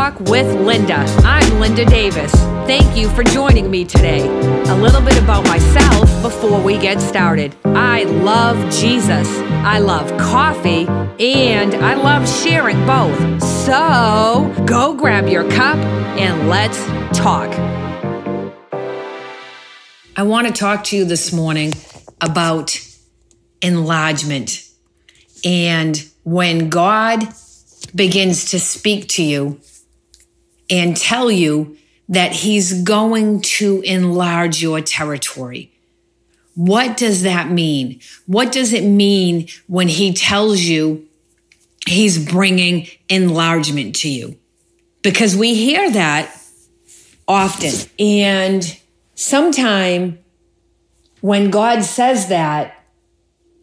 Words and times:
Talk 0.00 0.18
with 0.30 0.46
Linda. 0.58 1.04
I'm 1.24 1.60
Linda 1.60 1.84
Davis. 1.84 2.32
Thank 2.66 2.96
you 2.96 3.10
for 3.10 3.22
joining 3.22 3.70
me 3.70 3.84
today. 3.84 4.26
A 4.70 4.74
little 4.74 5.02
bit 5.02 5.22
about 5.22 5.44
myself 5.44 6.22
before 6.22 6.58
we 6.58 6.78
get 6.78 7.02
started. 7.02 7.54
I 7.66 8.04
love 8.04 8.56
Jesus. 8.72 9.28
I 9.62 9.78
love 9.78 10.08
coffee 10.18 10.86
and 11.22 11.74
I 11.74 11.96
love 11.96 12.26
sharing 12.26 12.78
both. 12.86 13.42
So 13.42 14.50
go 14.64 14.94
grab 14.94 15.28
your 15.28 15.42
cup 15.50 15.76
and 15.76 16.48
let's 16.48 16.78
talk. 17.14 17.50
I 20.16 20.22
want 20.22 20.46
to 20.46 20.52
talk 20.54 20.82
to 20.84 20.96
you 20.96 21.04
this 21.04 21.30
morning 21.30 21.74
about 22.22 22.80
enlargement. 23.60 24.66
And 25.44 26.02
when 26.24 26.70
God 26.70 27.28
begins 27.94 28.46
to 28.52 28.58
speak 28.58 29.06
to 29.08 29.22
you 29.22 29.60
and 30.70 30.96
tell 30.96 31.30
you 31.30 31.76
that 32.08 32.32
He's 32.32 32.82
going 32.82 33.40
to 33.40 33.80
enlarge 33.82 34.62
your 34.62 34.80
territory. 34.80 35.72
What 36.54 36.96
does 36.96 37.22
that 37.22 37.50
mean? 37.50 38.00
What 38.26 38.52
does 38.52 38.72
it 38.72 38.84
mean 38.84 39.48
when 39.66 39.88
He 39.88 40.12
tells 40.12 40.60
you 40.60 41.06
He's 41.86 42.24
bringing 42.24 42.88
enlargement 43.08 43.96
to 43.96 44.08
you? 44.08 44.36
Because 45.02 45.36
we 45.36 45.54
hear 45.54 45.90
that 45.90 46.36
often. 47.26 47.72
And 47.98 48.78
sometime 49.14 50.18
when 51.20 51.50
God 51.50 51.84
says 51.84 52.28
that, 52.28 52.76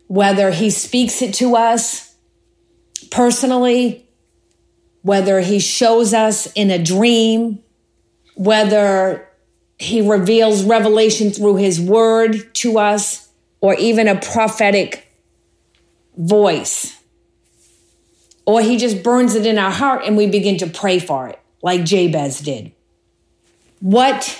whether 0.07 0.51
he 0.51 0.69
speaks 0.69 1.21
it 1.21 1.33
to 1.35 1.55
us 1.55 2.15
personally, 3.11 4.06
whether 5.07 5.39
he 5.39 5.57
shows 5.57 6.13
us 6.13 6.51
in 6.51 6.69
a 6.69 6.77
dream, 6.77 7.63
whether 8.35 9.25
he 9.79 10.01
reveals 10.01 10.65
revelation 10.65 11.31
through 11.31 11.55
his 11.55 11.79
word 11.79 12.53
to 12.53 12.77
us, 12.77 13.29
or 13.61 13.73
even 13.75 14.09
a 14.09 14.19
prophetic 14.19 15.09
voice, 16.17 17.01
or 18.45 18.61
he 18.61 18.75
just 18.75 19.01
burns 19.01 19.33
it 19.33 19.45
in 19.45 19.57
our 19.57 19.71
heart 19.71 20.03
and 20.05 20.17
we 20.17 20.27
begin 20.27 20.57
to 20.57 20.67
pray 20.67 20.99
for 20.99 21.29
it, 21.29 21.39
like 21.61 21.85
Jabez 21.85 22.41
did. 22.41 22.73
What 23.79 24.37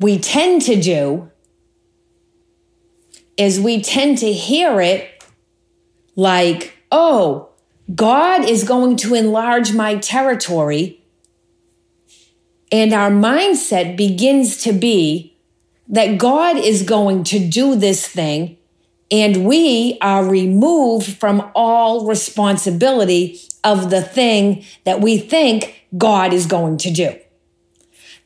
we 0.00 0.18
tend 0.18 0.62
to 0.62 0.80
do 0.80 1.30
is 3.36 3.60
we 3.60 3.82
tend 3.82 4.16
to 4.18 4.32
hear 4.32 4.80
it 4.80 5.22
like, 6.14 6.78
oh, 6.90 7.50
God 7.94 8.48
is 8.48 8.64
going 8.64 8.96
to 8.98 9.14
enlarge 9.14 9.72
my 9.72 9.96
territory. 9.96 11.02
And 12.72 12.92
our 12.92 13.10
mindset 13.10 13.96
begins 13.96 14.62
to 14.62 14.72
be 14.72 15.36
that 15.88 16.18
God 16.18 16.56
is 16.56 16.82
going 16.82 17.22
to 17.24 17.38
do 17.38 17.76
this 17.76 18.06
thing 18.06 18.56
and 19.10 19.46
we 19.46 19.98
are 20.00 20.24
removed 20.24 21.16
from 21.18 21.50
all 21.54 22.06
responsibility 22.06 23.40
of 23.62 23.90
the 23.90 24.02
thing 24.02 24.64
that 24.84 25.00
we 25.00 25.18
think 25.18 25.86
God 25.96 26.32
is 26.32 26.46
going 26.46 26.78
to 26.78 26.90
do. 26.90 27.16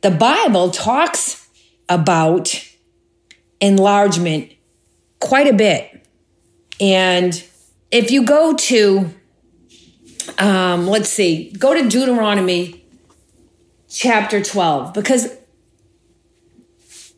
The 0.00 0.11
Bible 0.11 0.70
talks 0.70 1.48
about 1.89 2.67
enlargement 3.61 4.52
quite 5.18 5.48
a 5.48 5.52
bit. 5.52 6.07
And 6.80 7.42
if 7.90 8.11
you 8.11 8.24
go 8.24 8.55
to, 8.55 9.11
um, 10.39 10.86
let's 10.86 11.08
see, 11.08 11.51
go 11.58 11.75
to 11.75 11.89
Deuteronomy 11.89 12.85
chapter 13.89 14.42
12, 14.42 14.95
because 14.95 15.27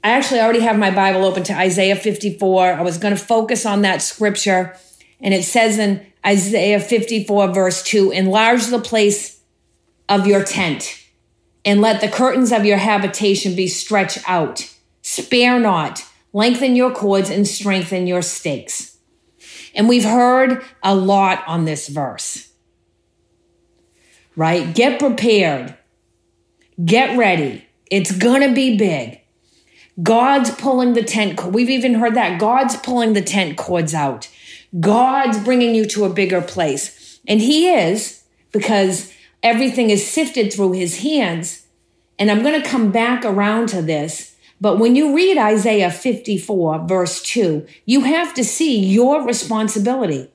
I 0.05 0.11
actually 0.11 0.41
already 0.41 0.61
have 0.61 0.79
my 0.79 0.91
Bible 0.91 1.25
open 1.25 1.43
to 1.45 1.57
Isaiah 1.57 1.97
54. 1.97 2.75
I 2.75 2.83
was 2.83 2.99
going 2.99 3.15
to 3.15 3.23
focus 3.23 3.65
on 3.65 3.83
that 3.83 4.03
scripture. 4.03 4.77
And 5.21 5.33
it 5.33 5.45
says 5.45 5.79
in 5.79 6.05
Isaiah 6.27 6.81
54, 6.81 7.53
verse 7.53 7.83
2 7.85 8.11
Enlarge 8.11 8.67
the 8.67 8.81
place 8.81 9.41
of 10.09 10.27
your 10.27 10.43
tent, 10.43 11.05
and 11.65 11.81
let 11.81 12.01
the 12.01 12.09
curtains 12.09 12.53
of 12.53 12.65
your 12.65 12.79
habitation 12.79 13.55
be 13.55 13.69
stretched 13.69 14.19
out. 14.29 14.69
Spare 15.03 15.59
not 15.59 16.05
lengthen 16.33 16.77
your 16.77 16.91
cords 16.93 17.31
and 17.31 17.47
strengthen 17.47 18.07
your 18.07 18.23
stakes. 18.23 18.97
And 19.75 19.89
we've 19.89 20.05
heard 20.05 20.63
a 20.83 20.95
lot 20.95 21.45
on 21.47 21.65
this 21.65 21.89
verse, 21.89 22.52
right? 24.37 24.75
Get 24.75 24.99
prepared, 24.99 25.77
get 26.85 27.17
ready. 27.17 27.67
It's 27.91 28.13
gonna 28.13 28.53
be 28.53 28.77
big. 28.77 29.21
God's 30.03 30.51
pulling 30.51 30.95
the 30.95 31.03
tent. 31.03 31.43
We've 31.45 31.69
even 31.69 31.95
heard 31.95 32.15
that 32.15 32.41
God's 32.41 32.77
pulling 32.77 33.13
the 33.13 33.23
tent 33.23 33.59
cords 33.59 33.93
out. 33.93 34.29
God's 34.81 35.39
bringing 35.39 35.75
you 35.75 35.85
to 35.87 36.05
a 36.05 36.13
bigger 36.13 36.41
place. 36.41 37.21
And 37.29 37.41
He 37.41 37.71
is 37.71 38.25
because 38.53 39.13
everything 39.43 39.91
is 39.91 40.09
sifted 40.09 40.51
through 40.51 40.73
His 40.73 41.03
hands. 41.03 41.67
And 42.19 42.31
I'm 42.31 42.43
going 42.43 42.61
to 42.61 42.67
come 42.67 42.91
back 42.91 43.25
around 43.25 43.69
to 43.71 43.83
this 43.83 44.33
but 44.63 44.79
when 44.79 44.95
you 44.95 45.13
read 45.13 45.39
Isaiah 45.39 45.91
54, 45.91 46.87
verse 46.87 47.21
2, 47.23 47.67
you 47.85 48.03
have 48.03 48.33
to 48.35 48.45
see 48.45 48.79
your 48.79 49.27
responsibility. 49.27 50.31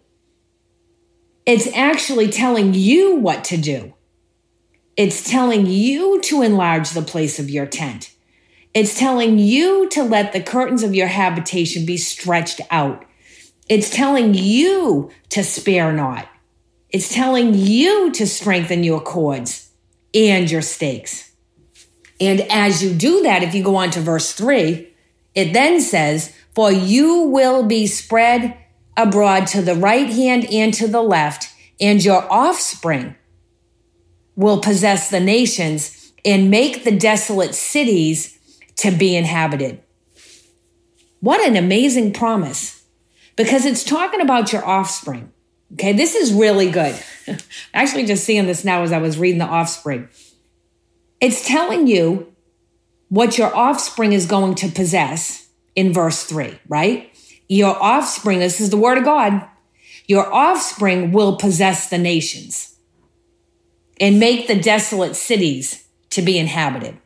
It's 1.47 1.73
actually 1.73 2.27
telling 2.27 2.73
you 2.73 3.15
what 3.15 3.45
to 3.45 3.57
do. 3.57 3.93
It's 4.97 5.29
telling 5.29 5.65
you 5.65 6.19
to 6.23 6.41
enlarge 6.41 6.89
the 6.89 7.01
place 7.01 7.39
of 7.39 7.49
your 7.49 7.65
tent. 7.65 8.11
It's 8.73 8.99
telling 8.99 9.39
you 9.39 9.87
to 9.91 10.03
let 10.03 10.33
the 10.33 10.43
curtains 10.43 10.83
of 10.83 10.93
your 10.93 11.07
habitation 11.07 11.85
be 11.85 11.95
stretched 11.95 12.59
out. 12.69 13.05
It's 13.69 13.89
telling 13.89 14.33
you 14.33 15.09
to 15.29 15.41
spare 15.41 15.93
not. 15.93 16.27
It's 16.89 17.13
telling 17.13 17.53
you 17.53 18.11
to 18.11 18.27
strengthen 18.27 18.83
your 18.83 18.99
cords 18.99 19.71
and 20.13 20.51
your 20.51 20.61
stakes. 20.61 21.31
And 22.19 22.41
as 22.49 22.83
you 22.83 22.93
do 22.93 23.23
that, 23.23 23.41
if 23.41 23.55
you 23.55 23.63
go 23.63 23.77
on 23.77 23.91
to 23.91 24.01
verse 24.01 24.33
three, 24.33 24.93
it 25.33 25.53
then 25.53 25.79
says, 25.79 26.35
For 26.55 26.73
you 26.73 27.21
will 27.21 27.63
be 27.63 27.87
spread 27.87 28.57
abroad 28.97 29.47
to 29.47 29.61
the 29.61 29.75
right 29.75 30.09
hand 30.09 30.45
and 30.51 30.73
to 30.73 30.87
the 30.87 31.01
left, 31.01 31.53
and 31.79 32.03
your 32.03 32.31
offspring 32.31 33.15
will 34.35 34.59
possess 34.59 35.09
the 35.09 35.19
nations 35.19 36.11
and 36.25 36.51
make 36.51 36.83
the 36.83 36.97
desolate 36.97 37.55
cities 37.55 38.37
to 38.75 38.91
be 38.91 39.15
inhabited. 39.15 39.81
What 41.19 41.45
an 41.47 41.55
amazing 41.55 42.13
promise 42.13 42.83
because 43.35 43.65
it's 43.65 43.83
talking 43.83 44.21
about 44.21 44.51
your 44.51 44.65
offspring. 44.65 45.31
Okay, 45.73 45.93
this 45.93 46.15
is 46.15 46.33
really 46.33 46.69
good. 46.69 46.97
Actually, 47.73 48.05
just 48.05 48.23
seeing 48.23 48.45
this 48.45 48.63
now 48.63 48.83
as 48.83 48.91
I 48.91 48.99
was 48.99 49.17
reading 49.17 49.39
the 49.39 49.45
offspring. 49.45 50.07
It's 51.19 51.45
telling 51.47 51.87
you 51.87 52.33
what 53.09 53.37
your 53.37 53.55
offspring 53.55 54.13
is 54.13 54.25
going 54.25 54.55
to 54.55 54.69
possess 54.69 55.47
in 55.75 55.93
verse 55.93 56.23
three, 56.23 56.59
right? 56.67 57.11
Your 57.47 57.81
offspring, 57.81 58.39
this 58.39 58.59
is 58.59 58.69
the 58.69 58.77
word 58.77 58.97
of 58.97 59.05
God, 59.05 59.47
your 60.05 60.31
offspring 60.33 61.11
will 61.11 61.37
possess 61.37 61.89
the 61.89 61.97
nations 61.97 62.75
and 63.99 64.19
make 64.19 64.47
the 64.47 64.59
desolate 64.59 65.15
cities 65.15 65.87
to 66.11 66.21
be 66.21 66.37
inhabited. 66.37 66.97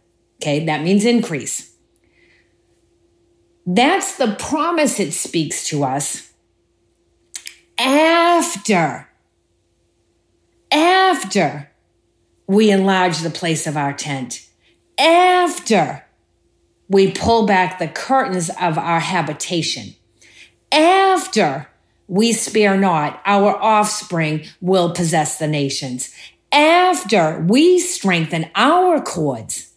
Okay, 0.42 0.66
that 0.66 0.84
means 0.84 1.06
increase. 1.06 1.76
That's 3.66 4.18
the 4.18 4.36
promise 4.40 5.00
it 5.00 5.14
speaks 5.14 5.66
to 5.66 5.84
us 5.84 6.32
after, 7.78 9.10
after 10.72 11.72
we 12.48 12.72
enlarge 12.72 13.20
the 13.20 13.30
place 13.30 13.68
of 13.68 13.78
our 13.78 13.94
tent. 13.94 14.48
After 15.00 16.06
we 16.90 17.12
pull 17.12 17.46
back 17.46 17.80
the 17.80 17.88
curtains 17.88 18.50
of 18.60 18.78
our 18.78 19.00
habitation. 19.00 19.96
After 20.72 21.68
we 22.08 22.34
spare 22.34 22.78
not, 22.78 23.22
our 23.26 23.56
offspring 23.56 24.46
will 24.60 24.92
possess 24.94 25.38
the 25.38 25.48
nations. 25.48 26.14
After 26.52 27.40
we 27.48 27.80
strengthen 27.80 28.50
our 28.56 29.02
cords, 29.02 29.74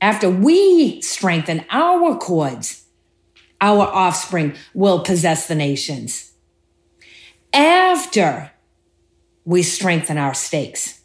after 0.00 0.30
we 0.30 1.00
strengthen 1.00 1.64
our 1.70 2.16
cords, 2.16 2.84
our 3.60 3.86
offspring 3.86 4.54
will 4.74 5.00
possess 5.00 5.48
the 5.48 5.54
nations. 5.54 6.32
After 7.52 8.52
we 9.44 9.62
strengthen 9.62 10.18
our 10.18 10.34
stakes. 10.34 11.00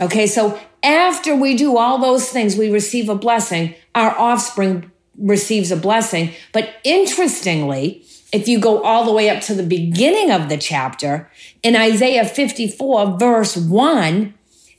Okay, 0.00 0.26
so 0.26 0.58
after 0.82 1.34
we 1.34 1.56
do 1.56 1.76
all 1.76 1.98
those 1.98 2.28
things, 2.28 2.56
we 2.56 2.70
receive 2.70 3.08
a 3.08 3.14
blessing. 3.14 3.74
Our 3.94 4.16
offspring 4.16 4.90
receives 5.18 5.70
a 5.70 5.76
blessing. 5.76 6.32
But 6.52 6.74
interestingly, 6.84 8.04
if 8.34 8.48
you 8.48 8.58
go 8.58 8.82
all 8.82 9.04
the 9.04 9.12
way 9.12 9.30
up 9.30 9.40
to 9.40 9.54
the 9.54 9.62
beginning 9.62 10.32
of 10.32 10.48
the 10.48 10.56
chapter, 10.56 11.30
in 11.62 11.76
Isaiah 11.76 12.24
54, 12.24 13.16
verse 13.16 13.56
1, 13.56 14.34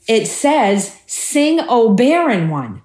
it 0.06 0.26
says, 0.26 1.00
Sing, 1.06 1.60
O 1.66 1.94
barren 1.94 2.50
one. 2.50 2.82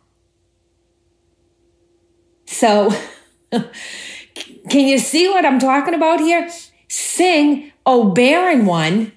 So, 2.46 2.90
can 3.52 4.88
you 4.88 4.98
see 4.98 5.28
what 5.28 5.46
I'm 5.46 5.60
talking 5.60 5.94
about 5.94 6.22
here? 6.22 6.50
Sing, 6.88 7.74
O 7.86 8.14
barren 8.14 8.66
one, 8.66 9.12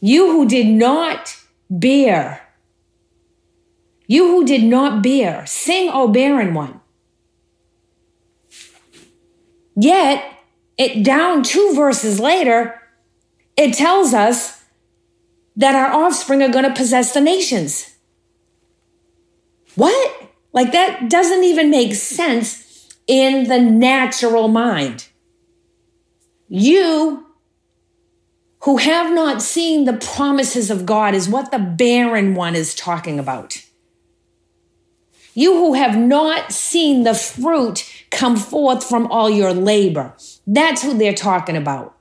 you 0.00 0.32
who 0.32 0.48
did 0.48 0.66
not 0.66 1.36
bear. 1.70 2.42
You 4.08 4.26
who 4.26 4.44
did 4.44 4.64
not 4.64 5.04
bear, 5.04 5.46
sing, 5.46 5.88
O 5.92 6.08
barren 6.08 6.52
one. 6.52 6.80
Yet, 9.76 10.24
it 10.78 11.04
down 11.04 11.42
two 11.42 11.74
verses 11.74 12.18
later, 12.18 12.80
it 13.56 13.74
tells 13.74 14.14
us 14.14 14.64
that 15.56 15.74
our 15.74 15.92
offspring 15.92 16.42
are 16.42 16.50
going 16.50 16.64
to 16.64 16.74
possess 16.74 17.14
the 17.14 17.20
nations. 17.20 17.94
What? 19.74 20.22
Like 20.52 20.72
that 20.72 21.10
doesn't 21.10 21.44
even 21.44 21.70
make 21.70 21.94
sense 21.94 22.88
in 23.06 23.44
the 23.44 23.60
natural 23.60 24.48
mind. 24.48 25.06
You 26.48 27.26
who 28.60 28.78
have 28.78 29.12
not 29.12 29.42
seen 29.42 29.84
the 29.84 29.92
promises 29.92 30.70
of 30.70 30.86
God 30.86 31.14
is 31.14 31.28
what 31.28 31.50
the 31.50 31.58
barren 31.58 32.34
one 32.34 32.54
is 32.54 32.74
talking 32.74 33.18
about. 33.18 33.62
You 35.38 35.52
who 35.52 35.74
have 35.74 35.98
not 35.98 36.50
seen 36.50 37.02
the 37.02 37.12
fruit 37.12 37.84
come 38.10 38.36
forth 38.36 38.82
from 38.82 39.06
all 39.12 39.28
your 39.28 39.52
labor. 39.52 40.14
That's 40.46 40.80
who 40.80 40.96
they're 40.96 41.12
talking 41.12 41.58
about. 41.58 41.94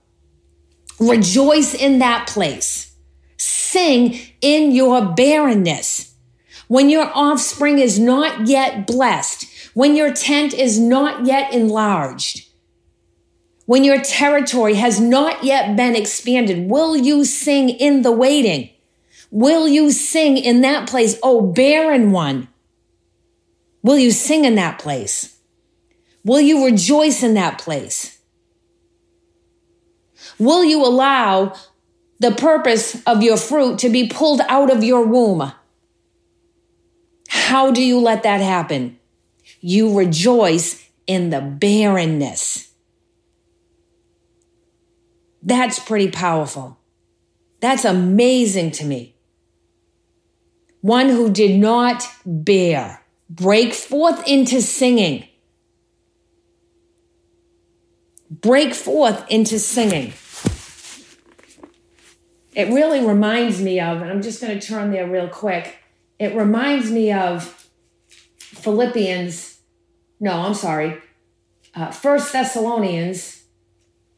Rejoice 1.01 1.73
in 1.73 1.99
that 1.99 2.27
place. 2.27 2.95
Sing 3.35 4.17
in 4.39 4.71
your 4.71 5.13
barrenness. 5.13 6.15
When 6.69 6.89
your 6.89 7.11
offspring 7.13 7.77
is 7.77 7.99
not 7.99 8.47
yet 8.47 8.87
blessed, 8.87 9.45
when 9.73 9.97
your 9.97 10.13
tent 10.13 10.53
is 10.53 10.79
not 10.79 11.25
yet 11.25 11.53
enlarged, 11.53 12.47
when 13.65 13.83
your 13.83 14.01
territory 14.01 14.75
has 14.75 15.01
not 15.01 15.43
yet 15.43 15.75
been 15.75 15.93
expanded, 15.93 16.69
will 16.69 16.95
you 16.95 17.25
sing 17.25 17.67
in 17.67 18.01
the 18.01 18.13
waiting? 18.13 18.69
Will 19.29 19.67
you 19.67 19.91
sing 19.91 20.37
in 20.37 20.61
that 20.61 20.87
place, 20.87 21.19
oh 21.21 21.41
barren 21.41 22.13
one? 22.13 22.47
Will 23.85 23.99
you 23.99 24.09
sing 24.09 24.45
in 24.45 24.55
that 24.55 24.79
place? 24.79 25.37
Will 26.23 26.41
you 26.41 26.65
rejoice 26.65 27.21
in 27.21 27.35
that 27.35 27.59
place? 27.59 28.17
Will 30.39 30.63
you 30.63 30.83
allow 30.83 31.53
the 32.17 32.31
purpose 32.31 32.99
of 33.05 33.21
your 33.21 33.37
fruit 33.37 33.77
to 33.77 33.89
be 33.89 34.07
pulled 34.07 34.41
out 34.49 34.71
of 34.71 34.83
your 34.83 35.05
womb? 35.05 35.51
How 37.29 37.69
do 37.69 37.83
you 37.83 37.99
let 37.99 38.23
that 38.23 38.41
happen? 38.41 38.97
You 39.61 39.95
rejoice 39.95 40.89
in 41.05 41.29
the 41.29 41.41
barrenness. 41.41 42.71
That's 45.43 45.77
pretty 45.77 46.09
powerful. 46.09 46.79
That's 47.59 47.85
amazing 47.85 48.71
to 48.71 48.83
me. 48.83 49.15
One 50.81 51.09
who 51.09 51.29
did 51.29 51.59
not 51.59 52.03
bear 52.25 53.04
break 53.29 53.73
forth 53.73 54.27
into 54.27 54.61
singing. 54.61 55.27
Break 58.29 58.73
forth 58.73 59.25
into 59.29 59.59
singing. 59.59 60.13
It 62.53 62.69
really 62.69 63.05
reminds 63.05 63.61
me 63.61 63.79
of, 63.79 64.01
and 64.01 64.09
I'm 64.09 64.21
just 64.21 64.41
going 64.41 64.57
to 64.57 64.65
turn 64.65 64.91
there 64.91 65.07
real 65.07 65.27
quick. 65.27 65.77
It 66.17 66.35
reminds 66.35 66.89
me 66.89 67.11
of 67.11 67.69
Philippians, 68.39 69.59
no, 70.19 70.31
I'm 70.31 70.53
sorry, 70.53 71.01
uh, 71.75 71.91
First 71.91 72.31
Thessalonians, 72.31 73.43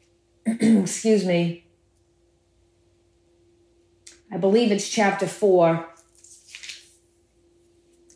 excuse 0.46 1.24
me, 1.24 1.66
I 4.30 4.36
believe 4.36 4.70
it's 4.70 4.88
chapter 4.88 5.26
4 5.26 5.88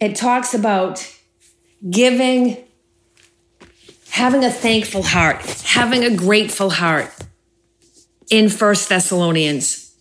it 0.03 0.17
talks 0.17 0.53
about 0.53 1.09
giving, 1.89 2.57
having 4.11 4.45
a 4.45 4.51
thankful 4.51 5.05
heart, 5.05 5.41
having 5.63 6.03
a 6.03 6.17
grateful 6.17 6.71
heart 6.71 7.09
in 8.29 8.49
First 8.49 8.89
Thessalonians. 8.89 9.95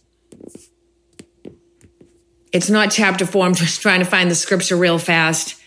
It's 2.52 2.68
not 2.68 2.90
chapter 2.90 3.28
four. 3.28 3.46
I'm 3.46 3.54
just 3.54 3.80
trying 3.84 4.00
to 4.00 4.06
find 4.06 4.32
the 4.32 4.34
scripture 4.34 4.76
real 4.76 4.98
fast. 4.98 5.62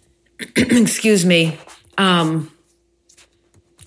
Excuse 0.56 1.24
me. 1.24 1.58
Um, 1.96 2.52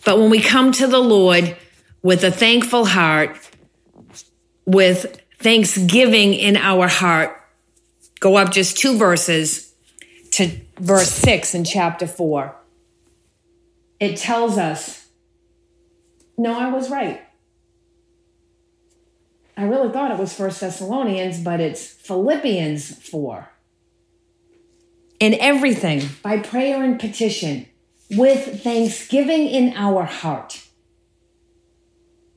but 0.03 0.17
when 0.17 0.31
we 0.31 0.41
come 0.41 0.71
to 0.71 0.87
the 0.87 0.99
Lord 0.99 1.55
with 2.01 2.23
a 2.23 2.31
thankful 2.31 2.85
heart, 2.85 3.37
with 4.65 5.21
thanksgiving 5.37 6.33
in 6.33 6.57
our 6.57 6.87
heart, 6.87 7.39
go 8.19 8.35
up 8.35 8.51
just 8.51 8.79
two 8.79 8.97
verses 8.97 9.70
to 10.31 10.59
verse 10.79 11.11
6 11.11 11.55
in 11.55 11.63
chapter 11.63 12.07
4. 12.07 12.55
It 13.99 14.17
tells 14.17 14.57
us, 14.57 15.07
no, 16.37 16.57
I 16.57 16.69
was 16.71 16.89
right. 16.89 17.21
I 19.55 19.63
really 19.65 19.91
thought 19.91 20.11
it 20.11 20.17
was 20.17 20.33
First 20.33 20.61
Thessalonians, 20.61 21.39
but 21.41 21.59
it's 21.59 21.85
Philippians 21.85 22.95
4. 23.07 23.49
In 25.19 25.35
everything, 25.35 26.01
by 26.23 26.39
prayer 26.39 26.81
and 26.81 26.99
petition, 26.99 27.67
with 28.09 28.63
thanksgiving 28.63 29.47
in 29.47 29.73
our 29.75 30.03
heart. 30.03 30.63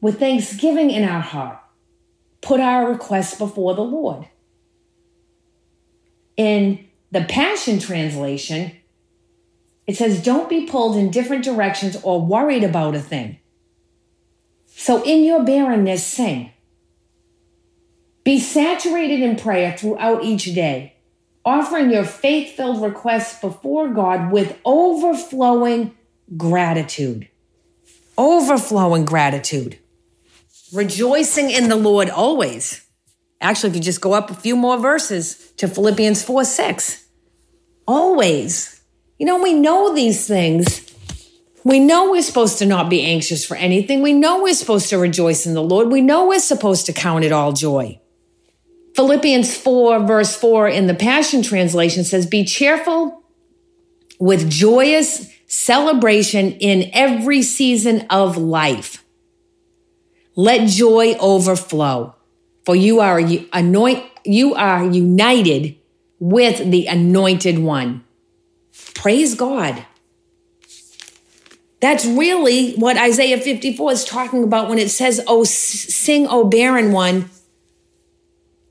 With 0.01 0.19
thanksgiving 0.19 0.91
in 0.91 1.03
our 1.03 1.23
heart, 1.23 1.61
put 2.43 2.61
our 2.61 2.91
requests 2.91 3.39
before 3.39 3.75
the 3.75 3.83
Lord. 3.83 4.29
In 6.37 6.87
the 7.15 7.23
Passion 7.23 7.79
Translation, 7.79 8.73
it 9.87 9.97
says, 9.97 10.21
Don't 10.21 10.49
be 10.49 10.67
pulled 10.67 10.97
in 10.97 11.13
different 11.13 11.45
directions 11.45 11.97
or 12.03 12.21
worried 12.21 12.65
about 12.65 12.97
a 12.97 13.01
thing. 13.01 13.39
So 14.67 15.01
in 15.05 15.23
your 15.23 15.45
barrenness, 15.45 16.05
sing. 16.05 16.51
Be 18.25 18.41
saturated 18.41 19.21
in 19.21 19.37
prayer 19.37 19.77
throughout 19.77 20.25
each 20.25 20.47
day, 20.57 20.95
offering 21.45 21.91
your 21.91 22.05
faith 22.05 22.57
filled 22.57 22.83
requests 22.83 23.41
before 23.41 23.89
God 23.91 24.33
with 24.33 24.59
overflowing 24.65 25.95
gratitude. 26.37 27.29
Overflowing 28.19 29.05
gratitude. 29.05 29.79
Rejoicing 30.73 31.51
in 31.51 31.69
the 31.69 31.77
Lord 31.77 32.11
always. 32.11 32.85
Actually, 33.41 33.71
if 33.71 33.77
you 33.77 33.83
just 33.83 34.01
go 34.01 34.15
up 34.15 34.31
a 34.31 34.35
few 34.35 34.57
more 34.57 34.79
verses 34.79 35.53
to 35.59 35.69
Philippians 35.69 36.25
4 36.25 36.45
6, 36.45 37.04
Always. 37.87 38.81
You 39.19 39.27
know, 39.27 39.43
we 39.43 39.55
know 39.55 39.95
these 39.95 40.27
things. 40.27 40.81
We 41.65 41.81
know 41.81 42.11
we're 42.11 42.23
supposed 42.23 42.59
to 42.59 42.67
not 42.67 42.91
be 42.91 43.03
anxious 43.03 43.45
for 43.45 43.57
anything. 43.57 44.03
We 44.03 44.13
know 44.13 44.43
we're 44.43 44.55
supposed 44.55 44.91
to 44.91 44.99
rejoice 44.99 45.47
in 45.47 45.55
the 45.55 45.63
Lord. 45.63 45.89
We 45.89 46.03
know 46.03 46.29
we're 46.29 46.41
supposed 46.41 46.87
to 46.87 46.93
count 46.93 47.25
it 47.25 47.33
all 47.33 47.53
joy. 47.53 48.01
Philippians 48.95 49.57
4, 49.57 50.07
verse 50.07 50.37
4 50.37 50.69
in 50.69 50.87
the 50.87 50.95
Passion 50.95 51.43
Translation 51.43 52.05
says, 52.05 52.27
Be 52.27 52.45
cheerful 52.45 53.23
with 54.21 54.51
joyous 54.51 55.29
celebration 55.47 56.53
in 56.53 56.91
every 56.93 57.43
season 57.43 58.07
of 58.11 58.37
life. 58.37 59.05
Let 60.37 60.69
joy 60.69 61.15
overflow, 61.15 62.15
for 62.65 62.77
you 62.77 63.01
are 63.01 63.21
anoint, 63.53 64.05
you 64.25 64.55
are 64.55 64.85
united 64.85 65.77
with 66.25 66.71
the 66.71 66.87
anointed 66.87 67.59
one. 67.59 68.03
Praise 68.95 69.35
God. 69.35 69.85
That's 71.81 72.07
really 72.07 72.73
what 72.77 72.97
Isaiah 72.97 73.39
54 73.39 73.93
is 73.93 74.05
talking 74.07 74.43
about 74.43 74.71
when 74.71 74.79
it 74.79 74.89
says, 74.89 75.23
Oh, 75.27 75.45
sing, 75.45 76.27
O 76.27 76.45
barren 76.45 76.93
one. 76.93 77.29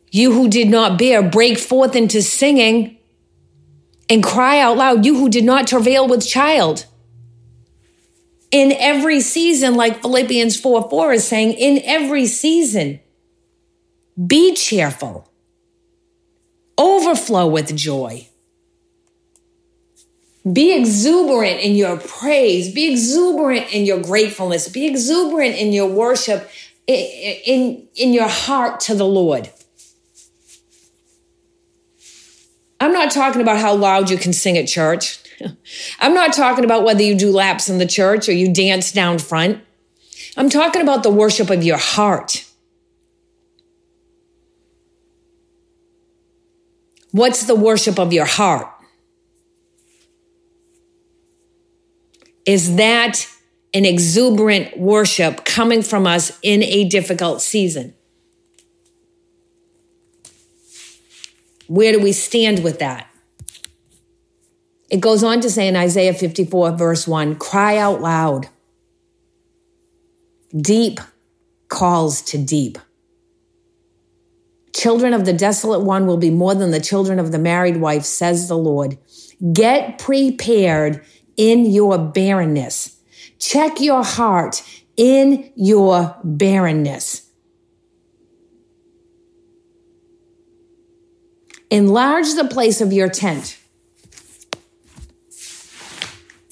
You 0.10 0.34
who 0.34 0.50
did 0.50 0.68
not 0.68 0.98
bear, 0.98 1.22
break 1.22 1.60
forth 1.60 1.96
into 1.96 2.24
singing 2.24 2.98
and 4.10 4.24
cry 4.24 4.60
out 4.60 4.78
loud, 4.78 5.06
you 5.06 5.14
who 5.14 5.30
did 5.30 5.44
not 5.44 5.68
travail 5.68 6.08
with 6.08 6.28
child. 6.28 6.88
In 8.50 8.72
every 8.72 9.22
season, 9.22 9.76
like 9.76 10.02
Philippians 10.02 10.60
4 10.60 10.90
4 10.90 11.14
is 11.14 11.28
saying, 11.28 11.52
in 11.54 11.84
every 11.86 12.26
season, 12.26 13.00
be 14.26 14.56
cheerful 14.56 15.30
overflow 16.78 17.48
with 17.48 17.76
joy. 17.76 18.28
Be 20.52 20.78
exuberant 20.78 21.62
in 21.62 21.76
your 21.76 21.98
praise. 21.98 22.74
Be 22.74 22.92
exuberant 22.92 23.74
in 23.74 23.86
your 23.86 24.02
gratefulness. 24.02 24.68
Be 24.68 24.86
exuberant 24.88 25.56
in 25.56 25.72
your 25.72 25.88
worship, 25.88 26.50
in, 26.86 27.88
in, 27.96 28.14
your 28.14 28.28
heart 28.28 28.82
to 28.82 28.96
the 28.96 29.06
Lord. 29.06 29.50
I'm 32.82 32.92
not 32.92 33.12
talking 33.12 33.42
about 33.42 33.60
how 33.60 33.74
loud 33.74 34.10
you 34.10 34.18
can 34.18 34.34
sing 34.34 34.58
at 34.58 34.68
church. 34.68 35.20
I'm 36.00 36.14
not 36.14 36.34
talking 36.34 36.66
about 36.66 36.84
whether 36.84 37.02
you 37.02 37.16
do 37.16 37.32
laps 37.32 37.70
in 37.70 37.78
the 37.78 37.86
church 37.86 38.28
or 38.28 38.34
you 38.34 38.54
dance 38.54 38.92
down 38.92 39.20
front. 39.20 39.64
I'm 40.36 40.50
talking 40.50 40.82
about 40.82 41.04
the 41.04 41.10
worship 41.10 41.50
of 41.50 41.64
your 41.64 41.78
heart. 41.78 42.43
What's 47.14 47.46
the 47.46 47.54
worship 47.54 48.00
of 48.00 48.12
your 48.12 48.26
heart? 48.26 48.68
Is 52.44 52.76
that 52.76 53.28
an 53.72 53.86
exuberant 53.86 54.80
worship 54.80 55.46
coming 55.46 55.84
from 55.84 56.08
us 56.08 56.40
in 56.42 56.64
a 56.64 56.90
difficult 56.90 57.44
season? 57.44 57.94
Where 61.68 61.92
do 61.92 62.00
we 62.00 62.14
stand 62.14 62.64
with 62.64 62.80
that? 62.80 63.08
It 64.90 65.00
goes 65.00 65.24
on 65.24 65.40
to 65.42 65.52
say 65.52 65.68
in 65.68 65.76
Isaiah 65.76 66.16
54, 66.16 66.72
verse 66.72 67.08
1 67.08 67.36
cry 67.36 67.78
out 67.78 68.02
loud. 68.02 68.48
Deep 70.60 71.00
calls 71.68 72.24
to 72.24 72.40
deep. 72.40 72.80
Children 74.76 75.14
of 75.14 75.26
the 75.26 75.34
desolate 75.34 75.82
one 75.82 76.08
will 76.08 76.18
be 76.18 76.32
more 76.32 76.56
than 76.56 76.72
the 76.72 76.80
children 76.80 77.20
of 77.20 77.32
the 77.32 77.40
married 77.40 77.78
wife, 77.78 78.04
says 78.04 78.48
the 78.48 78.58
Lord. 78.58 78.98
Get 79.54 80.00
prepared 80.00 81.04
in 81.38 81.66
your 81.66 81.98
barrenness. 81.98 82.98
Check 83.38 83.80
your 83.80 84.04
heart 84.04 84.64
in 84.98 85.52
your 85.56 86.16
barrenness. 86.24 87.30
Enlarge 91.70 92.34
the 92.36 92.46
place 92.46 92.82
of 92.82 92.94
your 92.94 93.10
tent. 93.10 93.58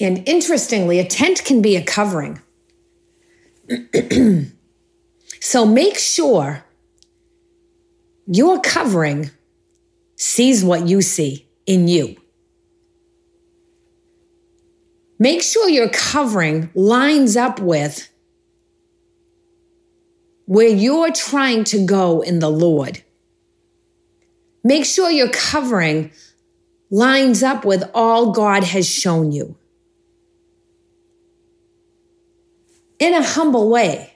And 0.00 0.28
interestingly, 0.28 0.98
a 0.98 1.06
tent 1.06 1.44
can 1.44 1.62
be 1.62 1.76
a 1.76 1.82
covering. 1.82 2.40
so 5.40 5.64
make 5.64 5.96
sure 5.96 6.64
your 8.26 8.60
covering 8.60 9.30
sees 10.16 10.64
what 10.64 10.86
you 10.88 11.02
see 11.02 11.46
in 11.66 11.88
you. 11.88 12.16
Make 15.18 15.42
sure 15.42 15.68
your 15.68 15.88
covering 15.88 16.70
lines 16.74 17.36
up 17.36 17.60
with 17.60 18.08
where 20.46 20.68
you're 20.68 21.12
trying 21.12 21.64
to 21.64 21.86
go 21.86 22.20
in 22.22 22.40
the 22.40 22.50
Lord. 22.50 23.02
Make 24.64 24.84
sure 24.84 25.10
your 25.10 25.30
covering 25.30 26.10
lines 26.90 27.42
up 27.42 27.64
with 27.64 27.84
all 27.94 28.32
God 28.32 28.64
has 28.64 28.88
shown 28.88 29.32
you 29.32 29.56
in 32.98 33.14
a 33.14 33.22
humble 33.22 33.68
way 33.68 34.11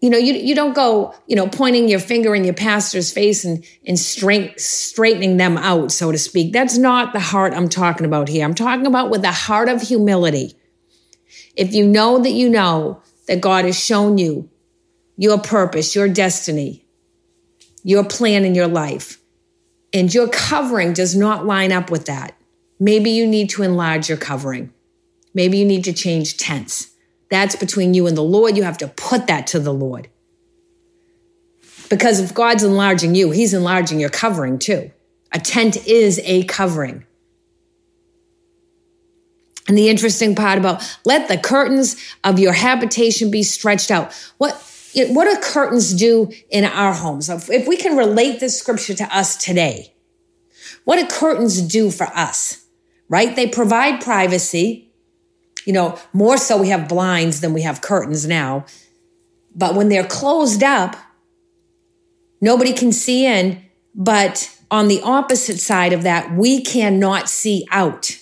you 0.00 0.08
know, 0.08 0.16
you, 0.16 0.32
you 0.32 0.54
don't 0.54 0.74
go, 0.74 1.14
you 1.26 1.36
know, 1.36 1.46
pointing 1.46 1.88
your 1.88 2.00
finger 2.00 2.34
in 2.34 2.44
your 2.44 2.54
pastor's 2.54 3.12
face 3.12 3.44
and, 3.44 3.62
and 3.86 3.98
straight, 3.98 4.58
straightening 4.58 5.36
them 5.36 5.58
out, 5.58 5.92
so 5.92 6.10
to 6.10 6.16
speak. 6.16 6.54
That's 6.54 6.78
not 6.78 7.12
the 7.12 7.20
heart 7.20 7.52
I'm 7.52 7.68
talking 7.68 8.06
about 8.06 8.28
here. 8.28 8.44
I'm 8.44 8.54
talking 8.54 8.86
about 8.86 9.10
with 9.10 9.20
the 9.20 9.30
heart 9.30 9.68
of 9.68 9.82
humility. 9.82 10.56
If 11.54 11.74
you 11.74 11.86
know 11.86 12.18
that 12.18 12.30
you 12.30 12.48
know 12.48 13.02
that 13.28 13.42
God 13.42 13.66
has 13.66 13.78
shown 13.78 14.16
you 14.16 14.48
your 15.18 15.38
purpose, 15.38 15.94
your 15.94 16.08
destiny, 16.08 16.86
your 17.82 18.04
plan 18.04 18.46
in 18.46 18.54
your 18.54 18.68
life, 18.68 19.20
and 19.92 20.12
your 20.12 20.28
covering 20.28 20.94
does 20.94 21.14
not 21.14 21.44
line 21.44 21.72
up 21.72 21.90
with 21.90 22.06
that, 22.06 22.34
maybe 22.78 23.10
you 23.10 23.26
need 23.26 23.50
to 23.50 23.62
enlarge 23.62 24.08
your 24.08 24.16
covering. 24.16 24.72
Maybe 25.34 25.58
you 25.58 25.66
need 25.66 25.84
to 25.84 25.92
change 25.92 26.38
tents. 26.38 26.90
That's 27.30 27.56
between 27.56 27.94
you 27.94 28.06
and 28.06 28.16
the 28.16 28.22
Lord. 28.22 28.56
You 28.56 28.64
have 28.64 28.78
to 28.78 28.88
put 28.88 29.28
that 29.28 29.46
to 29.48 29.60
the 29.60 29.72
Lord. 29.72 30.08
Because 31.88 32.20
if 32.20 32.34
God's 32.34 32.62
enlarging 32.62 33.14
you, 33.14 33.30
He's 33.30 33.54
enlarging 33.54 33.98
your 34.00 34.10
covering 34.10 34.58
too. 34.58 34.90
A 35.32 35.38
tent 35.38 35.86
is 35.86 36.20
a 36.24 36.44
covering. 36.44 37.04
And 39.68 39.78
the 39.78 39.88
interesting 39.88 40.34
part 40.34 40.58
about 40.58 40.82
let 41.04 41.28
the 41.28 41.38
curtains 41.38 41.96
of 42.24 42.40
your 42.40 42.52
habitation 42.52 43.30
be 43.30 43.44
stretched 43.44 43.92
out. 43.92 44.12
What, 44.38 44.54
what 44.94 45.32
do 45.32 45.40
curtains 45.40 45.94
do 45.94 46.32
in 46.50 46.64
our 46.64 46.92
homes? 46.92 47.28
If 47.28 47.68
we 47.68 47.76
can 47.76 47.96
relate 47.96 48.40
this 48.40 48.58
scripture 48.58 48.94
to 48.94 49.16
us 49.16 49.36
today, 49.36 49.94
what 50.84 50.96
do 50.96 51.06
curtains 51.06 51.62
do 51.62 51.92
for 51.92 52.06
us? 52.06 52.64
Right? 53.08 53.36
They 53.36 53.46
provide 53.46 54.00
privacy 54.00 54.89
you 55.70 55.74
know, 55.74 55.96
more 56.12 56.36
so 56.36 56.60
we 56.60 56.70
have 56.70 56.88
blinds 56.88 57.40
than 57.40 57.52
we 57.52 57.62
have 57.62 57.80
curtains 57.80 58.26
now. 58.26 58.64
But 59.54 59.76
when 59.76 59.88
they're 59.88 60.02
closed 60.02 60.64
up, 60.64 60.96
nobody 62.40 62.72
can 62.72 62.90
see 62.90 63.24
in. 63.24 63.62
But 63.94 64.52
on 64.68 64.88
the 64.88 65.00
opposite 65.02 65.60
side 65.60 65.92
of 65.92 66.02
that, 66.02 66.34
we 66.34 66.60
cannot 66.64 67.28
see 67.28 67.68
out. 67.70 68.18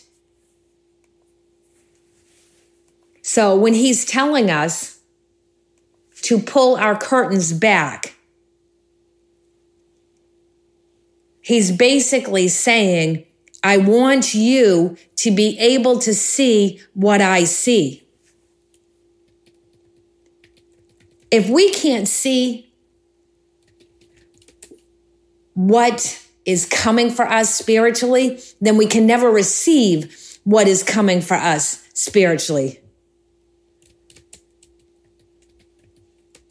So 3.23 3.57
when 3.57 3.73
he's 3.73 4.05
telling 4.05 4.51
us 4.51 5.01
to 6.25 6.39
pull 6.39 6.77
our 6.77 6.99
curtains 6.99 7.55
back, 7.55 8.15
he's 11.41 11.73
basically 11.73 12.49
saying, 12.49 13.25
I 13.63 13.79
want 13.79 14.35
you 14.35 14.97
to 15.17 15.31
be 15.31 15.59
able 15.59 15.99
to 16.01 16.15
see 16.15 16.81
what 16.95 17.21
I 17.21 17.45
see. 17.45 18.05
If 21.31 21.49
we 21.49 21.71
can't 21.71 22.09
see 22.09 22.73
what 25.55 26.25
is 26.47 26.65
coming 26.65 27.11
for 27.11 27.29
us 27.29 27.55
spiritually, 27.55 28.41
then 28.61 28.77
we 28.77 28.87
can 28.87 29.07
never 29.07 29.31
receive 29.31 30.39
what 30.45 30.67
is 30.69 30.83
coming 30.83 31.21
for 31.21 31.35
us 31.35 31.87
spiritually. 31.93 32.81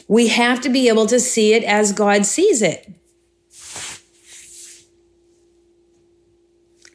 We 0.08 0.28
have 0.28 0.62
to 0.62 0.70
be 0.70 0.88
able 0.88 1.08
to 1.08 1.20
see 1.20 1.54
it 1.54 1.64
as 1.64 1.94
God 1.94 2.26
sees 2.26 2.62
it. 2.62 2.97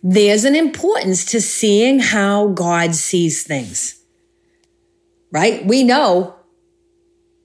There's 0.03 0.45
an 0.45 0.57
importance 0.57 1.25
to 1.27 1.41
seeing 1.41 2.01
how 2.01 2.49
God 2.49 2.95
sees 2.95 3.45
things, 3.45 4.03
right? 5.31 5.65
We 5.65 5.85
know 5.85 6.35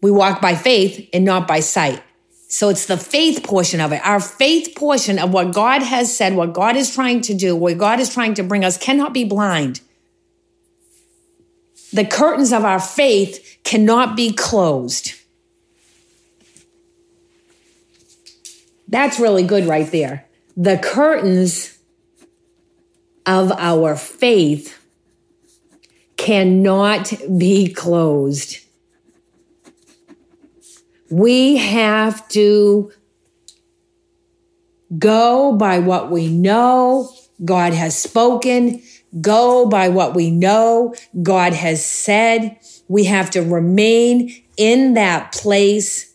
we 0.02 0.10
walk 0.10 0.42
by 0.42 0.56
faith 0.56 1.10
and 1.14 1.24
not 1.24 1.48
by 1.48 1.60
sight. 1.60 2.02
So 2.50 2.70
it's 2.70 2.86
the 2.86 2.98
faith 2.98 3.44
portion 3.44 3.82
of 3.82 3.92
it. 3.92 4.02
Our 4.06 4.20
faith 4.20 4.74
portion 4.76 5.20
of 5.20 5.34
what 5.34 5.54
God 5.54 5.84
has 5.84 6.16
said, 6.16 6.34
what 6.34 6.54
God 6.54 6.76
is 6.76 6.94
trying 6.94 7.22
to 7.22 7.34
do, 7.34 7.56
where 7.56 7.76
God 7.76 8.00
is 8.00 8.12
trying 8.12 8.34
to 8.36 8.44
bring 8.44 8.64
us 8.64 8.78
cannot 8.78 9.14
be 9.14 9.26
blind. 9.26 9.82
The 11.92 12.06
curtains 12.06 12.54
of 12.54 12.64
our 12.64 12.80
faith 12.80 13.60
cannot 13.64 14.16
be 14.16 14.32
closed. 14.32 15.14
That's 18.88 19.20
really 19.20 19.44
good 19.44 19.66
right 19.66 19.90
there. 19.92 20.26
The 20.56 20.78
curtains 20.78 21.77
of 23.28 23.52
our 23.52 23.96
faith 23.98 24.82
cannot 26.16 27.14
be 27.38 27.72
closed. 27.72 28.58
We 31.12 31.58
have 31.58 32.28
to 32.30 32.92
go 34.98 35.54
by 35.54 35.80
what 35.80 36.10
we 36.10 36.30
know 36.30 37.12
God 37.44 37.74
has 37.74 37.98
spoken, 37.98 38.82
go 39.22 39.68
by 39.68 39.90
what 39.90 40.16
we 40.16 40.32
know 40.32 40.96
God 41.22 41.54
has 41.54 41.86
said. 41.86 42.58
We 42.88 43.04
have 43.06 43.30
to 43.32 43.42
remain 43.42 44.34
in 44.56 44.96
that 44.96 45.34
place 45.34 46.14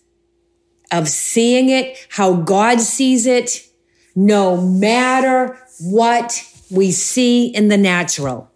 of 0.91 1.09
seeing 1.09 1.69
it 1.69 2.07
how 2.11 2.35
God 2.35 2.81
sees 2.81 3.27
it, 3.27 3.67
no 4.15 4.61
matter 4.61 5.59
what 5.81 6.52
we 6.73 6.91
see 6.91 7.47
in 7.47 7.69
the 7.69 7.77
natural. 7.77 8.51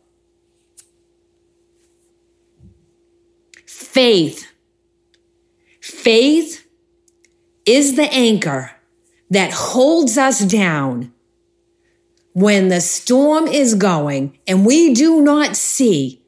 Faith. 3.67 4.47
Faith 5.81 6.67
is 7.67 7.97
the 7.97 8.11
anchor 8.13 8.73
that 9.29 9.53
holds 9.53 10.17
us 10.17 10.41
down 10.41 11.13
when 12.33 12.69
the 12.69 12.81
storm 12.81 13.47
is 13.47 13.75
going 13.75 14.39
and 14.47 14.65
we 14.65 14.95
do 14.95 15.21
not 15.21 15.55
see 15.55 16.23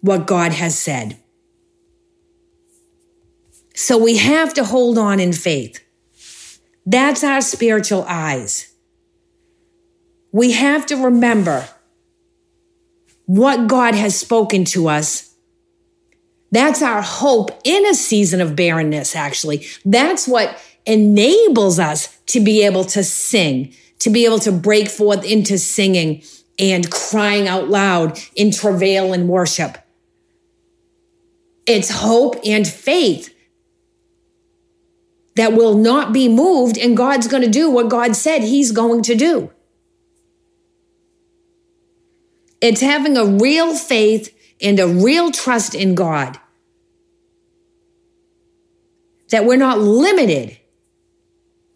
what 0.00 0.26
God 0.26 0.52
has 0.52 0.76
said. 0.76 1.16
So 3.74 3.98
we 3.98 4.16
have 4.16 4.52
to 4.54 4.64
hold 4.64 4.98
on 4.98 5.20
in 5.20 5.32
faith. 5.32 5.80
That's 6.84 7.22
our 7.22 7.40
spiritual 7.40 8.04
eyes. 8.08 8.71
We 10.32 10.52
have 10.52 10.86
to 10.86 10.96
remember 10.96 11.68
what 13.26 13.68
God 13.68 13.94
has 13.94 14.18
spoken 14.18 14.64
to 14.66 14.88
us. 14.88 15.34
That's 16.50 16.82
our 16.82 17.02
hope 17.02 17.50
in 17.64 17.86
a 17.86 17.94
season 17.94 18.40
of 18.40 18.56
barrenness, 18.56 19.14
actually. 19.14 19.66
That's 19.84 20.26
what 20.26 20.58
enables 20.84 21.78
us 21.78 22.18
to 22.26 22.40
be 22.40 22.64
able 22.64 22.84
to 22.84 23.04
sing, 23.04 23.74
to 24.00 24.10
be 24.10 24.24
able 24.24 24.38
to 24.40 24.52
break 24.52 24.88
forth 24.88 25.24
into 25.24 25.58
singing 25.58 26.22
and 26.58 26.90
crying 26.90 27.48
out 27.48 27.68
loud 27.68 28.18
in 28.34 28.50
travail 28.50 29.12
and 29.12 29.28
worship. 29.28 29.78
It's 31.66 31.90
hope 31.90 32.36
and 32.44 32.66
faith 32.66 33.34
that 35.36 35.54
will 35.54 35.76
not 35.76 36.12
be 36.12 36.28
moved, 36.28 36.76
and 36.76 36.96
God's 36.96 37.28
going 37.28 37.42
to 37.42 37.48
do 37.48 37.70
what 37.70 37.88
God 37.88 38.14
said 38.14 38.42
He's 38.42 38.72
going 38.72 39.02
to 39.02 39.14
do. 39.14 39.50
It's 42.62 42.80
having 42.80 43.16
a 43.16 43.26
real 43.26 43.74
faith 43.74 44.32
and 44.62 44.78
a 44.78 44.86
real 44.86 45.32
trust 45.32 45.74
in 45.74 45.96
God. 45.96 46.38
That 49.30 49.44
we're 49.44 49.56
not 49.56 49.80
limited 49.80 50.56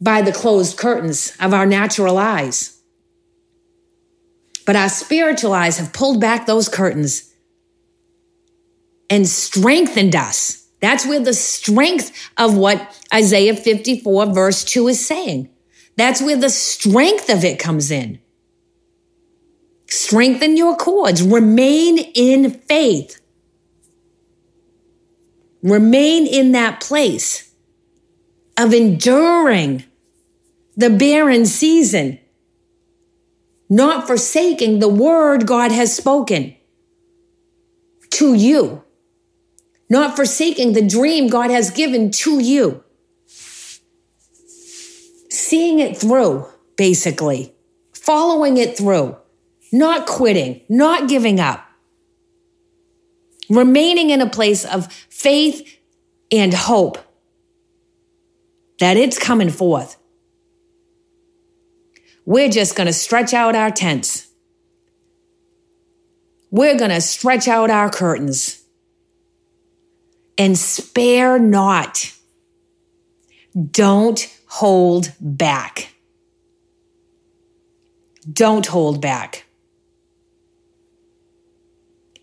by 0.00 0.22
the 0.22 0.32
closed 0.32 0.78
curtains 0.78 1.36
of 1.40 1.52
our 1.52 1.66
natural 1.66 2.18
eyes. 2.18 2.80
But 4.64 4.76
our 4.76 4.88
spiritual 4.88 5.52
eyes 5.52 5.78
have 5.78 5.92
pulled 5.92 6.20
back 6.20 6.46
those 6.46 6.68
curtains 6.68 7.32
and 9.10 9.28
strengthened 9.28 10.14
us. 10.14 10.68
That's 10.80 11.06
where 11.06 11.20
the 11.20 11.34
strength 11.34 12.12
of 12.36 12.56
what 12.56 12.96
Isaiah 13.12 13.56
54, 13.56 14.26
verse 14.26 14.62
2 14.62 14.88
is 14.88 15.04
saying. 15.04 15.48
That's 15.96 16.22
where 16.22 16.36
the 16.36 16.50
strength 16.50 17.28
of 17.28 17.42
it 17.44 17.58
comes 17.58 17.90
in. 17.90 18.20
Strengthen 19.88 20.56
your 20.56 20.76
cords. 20.76 21.22
Remain 21.22 21.98
in 21.98 22.50
faith. 22.50 23.20
Remain 25.62 26.26
in 26.26 26.52
that 26.52 26.80
place 26.80 27.52
of 28.56 28.72
enduring 28.72 29.84
the 30.76 30.90
barren 30.90 31.46
season, 31.46 32.18
not 33.68 34.06
forsaking 34.06 34.78
the 34.78 34.88
word 34.88 35.46
God 35.46 35.72
has 35.72 35.94
spoken 35.94 36.54
to 38.10 38.34
you, 38.34 38.82
not 39.88 40.16
forsaking 40.16 40.72
the 40.72 40.86
dream 40.86 41.28
God 41.28 41.50
has 41.50 41.70
given 41.70 42.10
to 42.10 42.38
you. 42.40 42.82
Seeing 45.30 45.78
it 45.80 45.96
through, 45.96 46.46
basically, 46.76 47.54
following 47.92 48.56
it 48.56 48.76
through 48.76 49.16
not 49.73 50.06
quitting, 50.06 50.62
not 50.68 51.08
giving 51.08 51.40
up, 51.40 51.66
remaining 53.49 54.11
in 54.11 54.20
a 54.20 54.28
place 54.28 54.64
of 54.64 54.92
faith 54.92 55.78
and 56.30 56.52
hope 56.52 56.99
that 58.78 58.96
it's 58.96 59.18
coming 59.18 59.50
forth. 59.50 59.96
We're 62.25 62.49
just 62.49 62.76
going 62.76 62.88
to 62.88 62.93
stretch 62.93 63.32
out 63.34 63.54
our 63.54 63.71
tents. 63.71 64.26
We're 66.50 66.76
going 66.76 66.90
to 66.90 67.00
stretch 67.00 67.49
out 67.49 67.71
our 67.71 67.90
curtains 67.90 68.62
and 70.36 70.58
spare 70.58 71.38
not. 71.38 72.12
Don't 73.71 74.28
hold 74.49 75.12
back. 75.21 75.95
Don't 78.30 78.67
hold 78.67 79.00
back. 79.00 79.46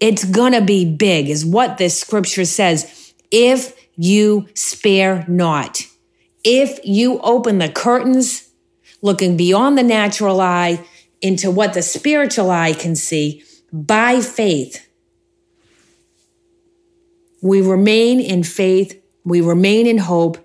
It's 0.03 0.25
gonna 0.25 0.59
be 0.59 0.83
big, 0.83 1.29
is 1.29 1.45
what 1.45 1.77
this 1.77 1.97
scripture 1.97 2.43
says. 2.43 3.13
If 3.31 3.73
you 3.95 4.49
spare 4.53 5.23
not, 5.29 5.87
if 6.43 6.77
you 6.83 7.21
open 7.21 7.59
the 7.59 7.69
curtains, 7.69 8.49
looking 9.01 9.37
beyond 9.37 9.77
the 9.77 9.83
natural 9.83 10.41
eye 10.41 10.85
into 11.21 11.49
what 11.49 11.73
the 11.73 11.81
spiritual 11.81 12.51
eye 12.51 12.73
can 12.73 12.97
see 12.97 13.45
by 13.71 14.19
faith, 14.19 14.85
we 17.41 17.61
remain 17.61 18.19
in 18.19 18.43
faith, 18.43 19.01
we 19.23 19.39
remain 19.39 19.87
in 19.87 19.99
hope 19.99 20.37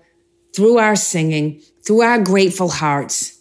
through 0.55 0.77
our 0.77 0.95
singing, 0.95 1.59
through 1.85 1.99
our 2.01 2.23
grateful 2.23 2.69
hearts. 2.69 3.38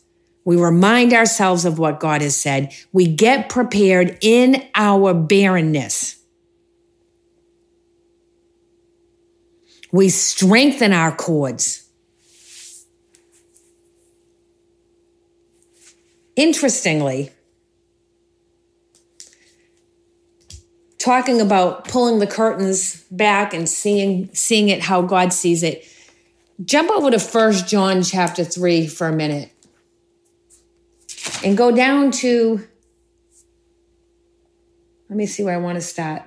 We 0.48 0.56
remind 0.56 1.12
ourselves 1.12 1.66
of 1.66 1.78
what 1.78 2.00
God 2.00 2.22
has 2.22 2.34
said. 2.34 2.72
We 2.90 3.06
get 3.06 3.50
prepared 3.50 4.16
in 4.22 4.66
our 4.74 5.12
barrenness. 5.12 6.16
We 9.92 10.08
strengthen 10.08 10.94
our 10.94 11.14
cords. 11.14 11.86
Interestingly, 16.34 17.30
talking 20.96 21.42
about 21.42 21.86
pulling 21.88 22.20
the 22.20 22.26
curtains 22.26 23.04
back 23.10 23.52
and 23.52 23.68
seeing 23.68 24.30
seeing 24.32 24.70
it 24.70 24.80
how 24.80 25.02
God 25.02 25.34
sees 25.34 25.62
it. 25.62 25.86
Jump 26.64 26.90
over 26.90 27.10
to 27.10 27.18
First 27.18 27.68
John 27.68 28.02
chapter 28.02 28.44
3 28.44 28.86
for 28.86 29.08
a 29.08 29.12
minute 29.12 29.52
and 31.44 31.56
go 31.56 31.70
down 31.70 32.10
to, 32.10 32.66
let 35.08 35.16
me 35.16 35.26
see 35.26 35.44
where 35.44 35.54
I 35.54 35.58
want 35.58 35.76
to 35.76 35.82
start. 35.82 36.22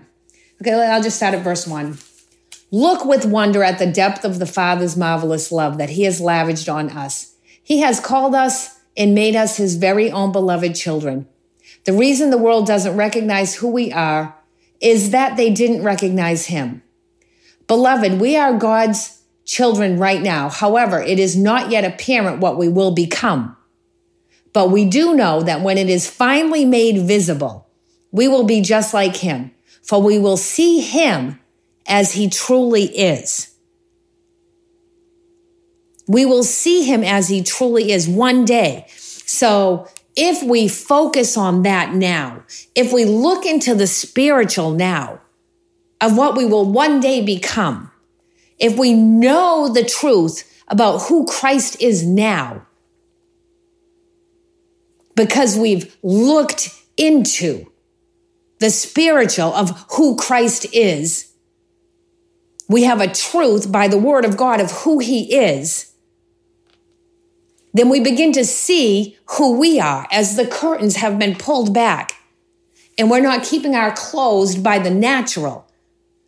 Okay, 0.62 0.74
I'll 0.74 1.04
just 1.04 1.18
start 1.18 1.34
at 1.34 1.44
verse 1.44 1.68
1. 1.68 1.98
Look 2.72 3.06
with 3.06 3.26
wonder 3.26 3.64
at 3.64 3.80
the 3.80 3.92
depth 3.92 4.24
of 4.24 4.40
the 4.40 4.46
Father's 4.46 4.96
marvelous 4.96 5.52
love 5.52 5.78
that 5.78 5.92
He 5.92 6.04
has 6.04 6.22
lavished 6.22 6.70
on 6.70 6.90
us. 6.90 7.36
He 7.62 7.80
has 7.80 8.00
called 8.00 8.34
us 8.34 8.80
and 8.96 9.14
made 9.14 9.36
us 9.36 9.58
His 9.58 9.76
very 9.76 10.12
own 10.12 10.32
beloved 10.32 10.76
children. 10.76 11.28
The 11.86 11.94
reason 11.94 12.30
the 12.30 12.38
world 12.38 12.68
doesn't 12.68 12.96
recognize 12.96 13.56
who 13.56 13.70
we 13.70 13.92
are 13.92 14.38
is 14.80 15.12
that 15.12 15.36
they 15.36 15.50
didn't 15.52 15.84
recognize 15.84 16.46
Him. 16.46 16.82
Beloved, 17.68 18.20
we 18.20 18.38
are 18.38 18.58
God's 18.58 19.22
children 19.46 19.98
right 19.98 20.22
now. 20.22 20.50
However, 20.50 21.00
it 21.00 21.20
is 21.20 21.36
not 21.36 21.72
yet 21.72 21.84
apparent 21.84 22.40
what 22.40 22.58
we 22.58 22.68
will 22.68 22.92
become. 22.92 23.58
But 24.54 24.72
we 24.72 24.86
do 24.86 25.16
know 25.16 25.42
that 25.42 25.62
when 25.62 25.78
it 25.78 25.90
is 25.90 26.10
finally 26.10 26.66
made 26.66 27.06
visible, 27.06 27.68
we 28.12 28.28
will 28.28 28.44
be 28.44 28.62
just 28.62 28.94
like 28.94 29.16
him, 29.18 29.52
for 29.82 30.02
we 30.02 30.20
will 30.20 30.38
see 30.38 30.82
him 30.82 31.40
as 31.88 32.14
he 32.14 32.30
truly 32.30 32.86
is. 32.86 33.56
We 36.08 36.26
will 36.26 36.44
see 36.44 36.84
him 36.84 37.04
as 37.04 37.30
he 37.30 37.42
truly 37.42 37.92
is 37.92 38.10
one 38.10 38.44
day. 38.44 38.86
So 38.98 39.88
if 40.16 40.44
we 40.44 40.68
focus 40.68 41.38
on 41.38 41.64
that 41.64 41.94
now, 41.94 42.44
if 42.76 42.92
we 42.92 43.06
look 43.06 43.46
into 43.46 43.74
the 43.74 43.88
spiritual 43.88 44.72
now 44.72 45.22
of 46.02 46.18
what 46.18 46.36
we 46.36 46.46
will 46.46 46.70
one 46.70 47.00
day 47.00 47.24
become, 47.24 47.92
if 48.60 48.78
we 48.78 48.94
know 48.94 49.70
the 49.74 49.86
truth 49.86 50.48
about 50.68 51.04
who 51.04 51.26
Christ 51.26 51.82
is 51.82 52.06
now, 52.06 52.66
because 55.22 55.56
we've 55.56 55.96
looked 56.02 56.72
into 56.98 57.72
the 58.60 58.72
spiritual 58.72 59.54
of 59.54 59.86
who 59.92 60.16
Christ 60.16 60.66
is. 60.74 61.32
We 62.68 62.86
have 62.86 63.02
a 63.02 63.14
truth 63.14 63.72
by 63.72 63.88
the 63.88 64.00
word 64.00 64.26
of 64.26 64.36
God 64.36 64.60
of 64.60 64.72
who 64.72 64.98
he 64.98 65.36
is. 65.36 65.94
Then 67.72 67.88
we 67.90 68.00
begin 68.00 68.32
to 68.32 68.44
see 68.44 69.16
who 69.38 69.60
we 69.60 69.80
are 69.80 70.08
as 70.12 70.38
the 70.38 70.48
curtains 70.48 70.96
have 70.96 71.20
been 71.20 71.36
pulled 71.36 71.72
back. 71.72 72.14
And 72.98 73.12
we're 73.12 73.22
not 73.22 73.44
keeping 73.44 73.76
our 73.76 73.92
closed 73.92 74.64
by 74.64 74.80
the 74.80 74.90
natural, 74.90 75.68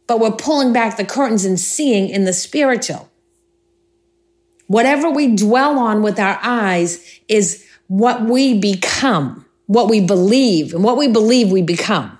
but 0.05 0.19
we're 0.19 0.33
pulling 0.33 0.71
back 0.71 0.97
the 0.97 1.03
curtains 1.03 1.45
and 1.45 1.59
seeing 1.59 2.09
in 2.09 2.25
the 2.25 2.33
spiritual. 2.33 3.09
Whatever 4.67 5.09
we 5.09 5.35
dwell 5.35 5.79
on 5.79 6.03
with 6.03 6.19
our 6.19 6.37
eyes 6.43 7.19
is 7.27 7.65
what 7.93 8.23
we 8.23 8.57
become, 8.57 9.45
what 9.67 9.87
we 9.87 10.01
believe, 10.01 10.73
and 10.73 10.83
what 10.83 10.97
we 10.97 11.07
believe 11.07 11.51
we 11.51 11.61
become. 11.61 12.17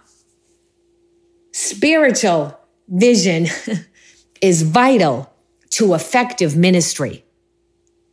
Spiritual 1.52 2.60
vision 2.88 3.48
is 4.42 4.62
vital 4.62 5.34
to 5.72 5.96
effective 5.96 6.56
ministry. 6.56 7.26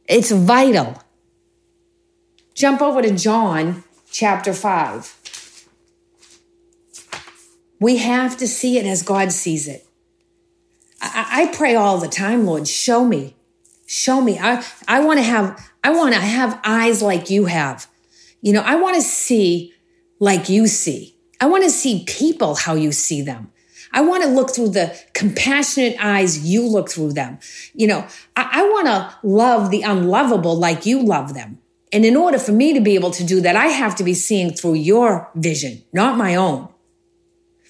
It's 0.09 0.31
vital. 0.31 1.03
jump 2.55 2.81
over 2.81 3.03
to 3.03 3.14
John 3.14 3.85
chapter 4.11 4.55
5. 4.55 5.66
We 7.79 7.99
have 7.99 8.38
to 8.38 8.49
see 8.49 8.79
it 8.79 8.87
as 8.87 9.03
God 9.03 9.33
sees 9.33 9.68
it. 9.68 9.87
I, 11.03 11.42
I 11.42 11.55
pray 11.55 11.75
all 11.75 11.99
the 11.99 12.09
time, 12.09 12.46
Lord, 12.46 12.66
show 12.66 13.05
me. 13.05 13.37
Show 13.92 14.20
me. 14.20 14.38
I, 14.38 14.64
I 14.87 15.00
want 15.05 15.18
to 15.18 15.24
have, 15.24 15.68
I 15.83 15.90
want 15.90 16.14
to 16.14 16.20
have 16.20 16.61
eyes 16.62 17.03
like 17.03 17.29
you 17.29 17.46
have. 17.46 17.88
You 18.40 18.53
know, 18.53 18.61
I 18.61 18.76
want 18.76 18.94
to 18.94 19.03
see 19.03 19.74
like 20.20 20.48
you 20.48 20.68
see. 20.68 21.16
I 21.40 21.46
want 21.46 21.64
to 21.64 21.70
see 21.70 22.05
people 22.07 22.55
how 22.55 22.76
you 22.76 22.92
see 22.92 23.20
them. 23.20 23.50
I 23.92 24.03
want 24.03 24.22
to 24.22 24.29
look 24.29 24.55
through 24.55 24.68
the 24.68 24.96
compassionate 25.12 25.96
eyes 25.98 26.48
you 26.48 26.68
look 26.68 26.88
through 26.88 27.14
them. 27.14 27.40
You 27.74 27.88
know, 27.88 28.07
I, 28.37 28.61
I 28.61 28.62
want 28.62 28.87
to 28.87 29.12
love 29.24 29.72
the 29.72 29.83
unlovable 29.83 30.55
like 30.55 30.87
you 30.87 31.03
love 31.03 31.35
them. 31.35 31.59
And 31.92 32.05
in 32.05 32.16
order 32.16 32.38
for 32.38 32.53
me 32.53 32.72
to 32.72 32.81
be 32.81 32.94
able 32.94 33.11
to 33.11 33.24
do 33.24 33.40
that, 33.40 33.57
I 33.57 33.66
have 33.66 33.96
to 33.96 34.05
be 34.05 34.14
seeing 34.14 34.53
through 34.53 34.74
your 34.74 35.29
vision, 35.35 35.83
not 35.92 36.16
my 36.16 36.37
own. 36.37 36.68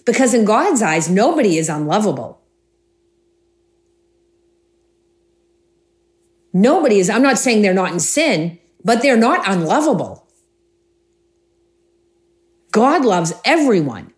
Because 0.04 0.34
in 0.34 0.44
God's 0.44 0.82
eyes, 0.82 1.08
nobody 1.08 1.56
is 1.56 1.70
unlovable. 1.70 2.39
Nobody 6.52 6.98
is, 6.98 7.08
I'm 7.08 7.22
not 7.22 7.38
saying 7.38 7.62
they're 7.62 7.74
not 7.74 7.92
in 7.92 8.00
sin, 8.00 8.58
but 8.82 9.02
they're 9.02 9.16
not 9.16 9.48
unlovable. 9.48 10.26
God 12.72 13.04
loves 13.04 13.32
everyone. 13.44 14.12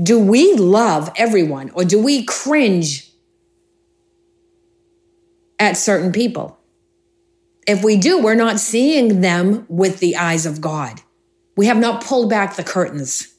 Do 0.00 0.18
we 0.18 0.54
love 0.54 1.10
everyone 1.16 1.70
or 1.70 1.84
do 1.84 2.02
we 2.02 2.24
cringe 2.24 3.10
at 5.58 5.76
certain 5.76 6.12
people? 6.12 6.58
If 7.66 7.82
we 7.82 7.96
do, 7.96 8.22
we're 8.22 8.34
not 8.34 8.60
seeing 8.60 9.20
them 9.20 9.66
with 9.68 9.98
the 9.98 10.16
eyes 10.16 10.46
of 10.46 10.60
God. 10.60 11.00
We 11.56 11.66
have 11.66 11.78
not 11.78 12.04
pulled 12.04 12.30
back 12.30 12.54
the 12.54 12.62
curtains. 12.62 13.34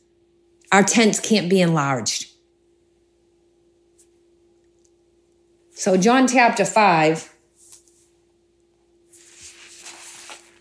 Our 0.72 0.84
tents 0.84 1.20
can't 1.20 1.50
be 1.50 1.62
enlarged. 1.62 2.27
So, 5.80 5.96
John 5.96 6.28
chapter 6.28 6.66
5, 6.66 7.36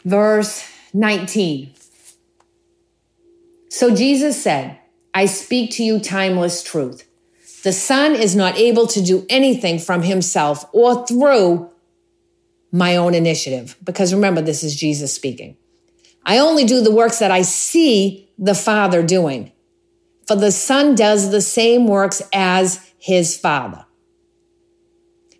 verse 0.04 0.70
19. 0.92 1.72
So 3.70 3.94
Jesus 3.94 4.42
said, 4.42 4.78
I 5.14 5.24
speak 5.24 5.70
to 5.72 5.82
you 5.82 6.00
timeless 6.00 6.62
truth. 6.62 7.08
The 7.62 7.72
Son 7.72 8.14
is 8.14 8.36
not 8.36 8.58
able 8.58 8.86
to 8.88 9.02
do 9.02 9.24
anything 9.30 9.78
from 9.78 10.02
himself 10.02 10.66
or 10.74 11.06
through 11.06 11.70
my 12.70 12.96
own 12.96 13.14
initiative. 13.14 13.74
Because 13.82 14.12
remember, 14.12 14.42
this 14.42 14.62
is 14.62 14.76
Jesus 14.76 15.14
speaking. 15.14 15.56
I 16.26 16.36
only 16.36 16.66
do 16.66 16.82
the 16.82 16.94
works 16.94 17.20
that 17.20 17.30
I 17.30 17.40
see 17.40 18.28
the 18.36 18.54
Father 18.54 19.02
doing. 19.02 19.50
For 20.26 20.36
the 20.36 20.52
Son 20.52 20.94
does 20.94 21.30
the 21.30 21.40
same 21.40 21.86
works 21.86 22.20
as 22.34 22.92
his 22.98 23.34
Father. 23.34 23.85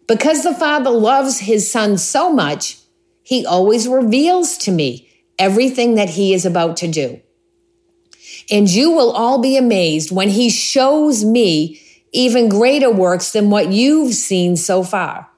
Because 0.07 0.43
the 0.43 0.55
Father 0.55 0.91
loves 0.91 1.41
his 1.41 1.71
Son 1.71 1.99
so 1.99 2.33
much, 2.33 2.79
he 3.23 3.45
always 3.45 3.89
reveals 3.89 4.57
to 4.59 4.71
me 4.71 5.09
everything 5.39 5.97
that 5.97 6.11
he 6.11 6.33
is 6.33 6.47
about 6.47 6.77
to 6.79 6.89
do. 6.89 7.21
And 8.51 8.71
you 8.71 8.93
will 8.93 9.11
all 9.11 9.41
be 9.41 9.57
amazed 9.57 10.13
when 10.13 10.29
he 10.29 10.49
shows 10.49 11.25
me 11.25 11.81
even 12.13 12.49
greater 12.49 12.91
works 12.91 13.33
than 13.33 13.51
what 13.51 13.73
you've 13.73 14.15
seen 14.15 14.57
so 14.57 14.85
far. 14.85 15.29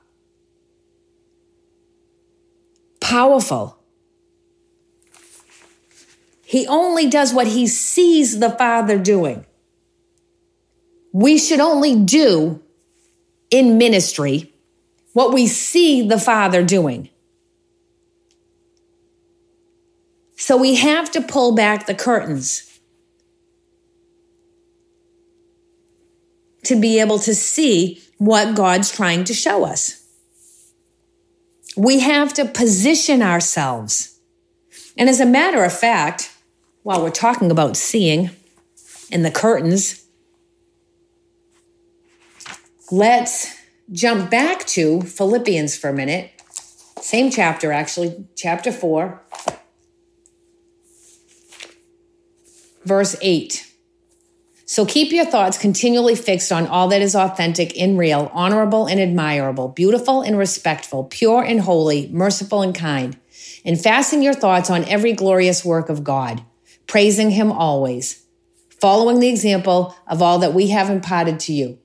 Powerful. 3.00 3.78
He 6.44 6.66
only 6.66 7.08
does 7.08 7.32
what 7.32 7.46
he 7.46 7.66
sees 7.66 8.38
the 8.38 8.50
Father 8.50 8.98
doing. 8.98 9.46
We 11.12 11.38
should 11.38 11.60
only 11.60 11.96
do 11.96 12.62
in 13.50 13.78
ministry 13.78 14.52
what 15.12 15.32
we 15.32 15.46
see 15.46 16.06
the 16.06 16.18
Father 16.18 16.62
doing. 16.62 17.08
So 20.36 20.56
we 20.56 20.76
have 20.76 21.10
to 21.12 21.20
pull 21.20 21.54
back 21.54 21.86
the 21.86 21.94
curtains 21.94 22.80
to 26.64 26.78
be 26.78 27.00
able 27.00 27.18
to 27.18 27.34
see 27.34 28.00
what 28.18 28.54
God's 28.54 28.90
trying 28.90 29.24
to 29.24 29.34
show 29.34 29.64
us. 29.64 30.04
We 31.76 32.00
have 32.00 32.32
to 32.34 32.44
position 32.44 33.22
ourselves. 33.22 34.18
And 34.96 35.08
as 35.08 35.20
a 35.20 35.26
matter 35.26 35.64
of 35.64 35.72
fact, 35.72 36.34
while 36.82 37.02
we're 37.02 37.10
talking 37.10 37.50
about 37.50 37.76
seeing 37.76 38.30
in 39.10 39.22
the 39.22 39.30
curtains, 39.30 40.04
let's 42.90 43.57
jump 43.92 44.30
back 44.30 44.66
to 44.66 45.02
Philippians 45.02 45.76
for 45.76 45.90
a 45.90 45.92
minute. 45.92 46.30
Same 47.00 47.30
chapter, 47.30 47.72
actually, 47.72 48.26
chapter 48.36 48.72
4, 48.72 49.22
verse 52.84 53.16
8. 53.22 53.64
So 54.66 54.84
keep 54.84 55.12
your 55.12 55.24
thoughts 55.24 55.56
continually 55.56 56.14
fixed 56.14 56.52
on 56.52 56.66
all 56.66 56.88
that 56.88 57.00
is 57.00 57.16
authentic 57.16 57.78
and 57.78 57.98
real, 57.98 58.30
honorable 58.34 58.86
and 58.86 59.00
admirable, 59.00 59.68
beautiful 59.68 60.20
and 60.20 60.36
respectful, 60.36 61.04
pure 61.04 61.42
and 61.42 61.60
holy, 61.60 62.08
merciful 62.08 62.60
and 62.60 62.74
kind. 62.74 63.16
And 63.64 63.80
fasten 63.80 64.22
your 64.22 64.34
thoughts 64.34 64.68
on 64.68 64.84
every 64.84 65.14
glorious 65.14 65.64
work 65.64 65.88
of 65.88 66.04
God, 66.04 66.44
praising 66.86 67.30
Him 67.30 67.50
always, 67.50 68.24
following 68.78 69.20
the 69.20 69.28
example 69.28 69.96
of 70.06 70.20
all 70.20 70.38
that 70.40 70.52
we 70.52 70.68
have 70.68 70.90
imparted 70.90 71.40
to 71.40 71.54
you. 71.54 71.78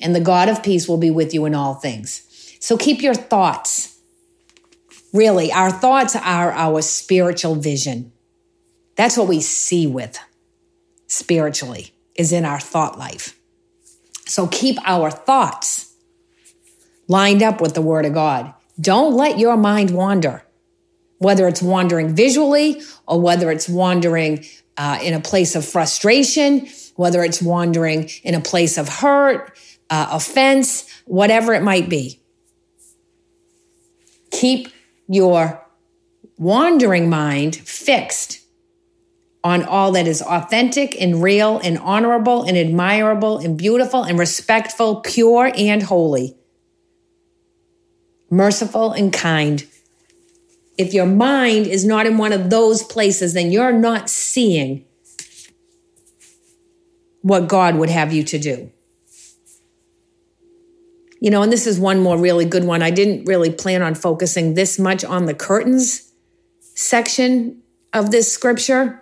And 0.00 0.14
the 0.14 0.20
God 0.20 0.48
of 0.48 0.62
peace 0.62 0.88
will 0.88 0.96
be 0.96 1.10
with 1.10 1.34
you 1.34 1.44
in 1.44 1.54
all 1.54 1.74
things. 1.74 2.56
So 2.60 2.76
keep 2.76 3.02
your 3.02 3.14
thoughts. 3.14 3.98
Really, 5.12 5.52
our 5.52 5.70
thoughts 5.70 6.14
are 6.16 6.52
our 6.52 6.82
spiritual 6.82 7.56
vision. 7.56 8.12
That's 8.96 9.16
what 9.16 9.28
we 9.28 9.40
see 9.40 9.86
with 9.86 10.18
spiritually 11.06 11.92
is 12.14 12.32
in 12.32 12.44
our 12.44 12.60
thought 12.60 12.98
life. 12.98 13.36
So 14.26 14.46
keep 14.46 14.76
our 14.84 15.10
thoughts 15.10 15.92
lined 17.08 17.42
up 17.42 17.60
with 17.60 17.74
the 17.74 17.82
Word 17.82 18.06
of 18.06 18.14
God. 18.14 18.54
Don't 18.80 19.14
let 19.14 19.38
your 19.38 19.56
mind 19.56 19.90
wander, 19.90 20.44
whether 21.18 21.48
it's 21.48 21.62
wandering 21.62 22.14
visually 22.14 22.82
or 23.06 23.20
whether 23.20 23.50
it's 23.50 23.68
wandering 23.68 24.44
uh, 24.76 24.98
in 25.02 25.14
a 25.14 25.20
place 25.20 25.56
of 25.56 25.64
frustration, 25.64 26.68
whether 26.94 27.24
it's 27.24 27.42
wandering 27.42 28.08
in 28.22 28.34
a 28.34 28.40
place 28.40 28.78
of 28.78 28.88
hurt, 28.88 29.52
uh, 29.90 30.08
offense, 30.12 30.88
whatever 31.04 31.52
it 31.52 31.62
might 31.62 31.88
be. 31.88 32.20
Keep 34.30 34.68
your 35.08 35.66
wandering 36.38 37.10
mind 37.10 37.56
fixed 37.56 38.40
on 39.42 39.64
all 39.64 39.92
that 39.92 40.06
is 40.06 40.22
authentic 40.22 41.00
and 41.00 41.22
real 41.22 41.58
and 41.58 41.78
honorable 41.78 42.42
and 42.42 42.56
admirable 42.56 43.38
and 43.38 43.58
beautiful 43.58 44.04
and 44.04 44.18
respectful, 44.18 45.00
pure 45.00 45.50
and 45.56 45.82
holy, 45.82 46.36
merciful 48.30 48.92
and 48.92 49.12
kind. 49.12 49.66
If 50.78 50.94
your 50.94 51.06
mind 51.06 51.66
is 51.66 51.84
not 51.84 52.06
in 52.06 52.16
one 52.16 52.32
of 52.32 52.50
those 52.50 52.82
places, 52.82 53.34
then 53.34 53.50
you're 53.50 53.72
not 53.72 54.08
seeing 54.08 54.84
what 57.22 57.48
God 57.48 57.76
would 57.76 57.90
have 57.90 58.12
you 58.12 58.22
to 58.24 58.38
do. 58.38 58.70
You 61.20 61.30
know, 61.30 61.42
and 61.42 61.52
this 61.52 61.66
is 61.66 61.78
one 61.78 62.00
more 62.00 62.18
really 62.18 62.46
good 62.46 62.64
one. 62.64 62.82
I 62.82 62.90
didn't 62.90 63.26
really 63.26 63.50
plan 63.50 63.82
on 63.82 63.94
focusing 63.94 64.54
this 64.54 64.78
much 64.78 65.04
on 65.04 65.26
the 65.26 65.34
curtains 65.34 66.12
section 66.74 67.62
of 67.92 68.10
this 68.10 68.32
scripture 68.32 69.00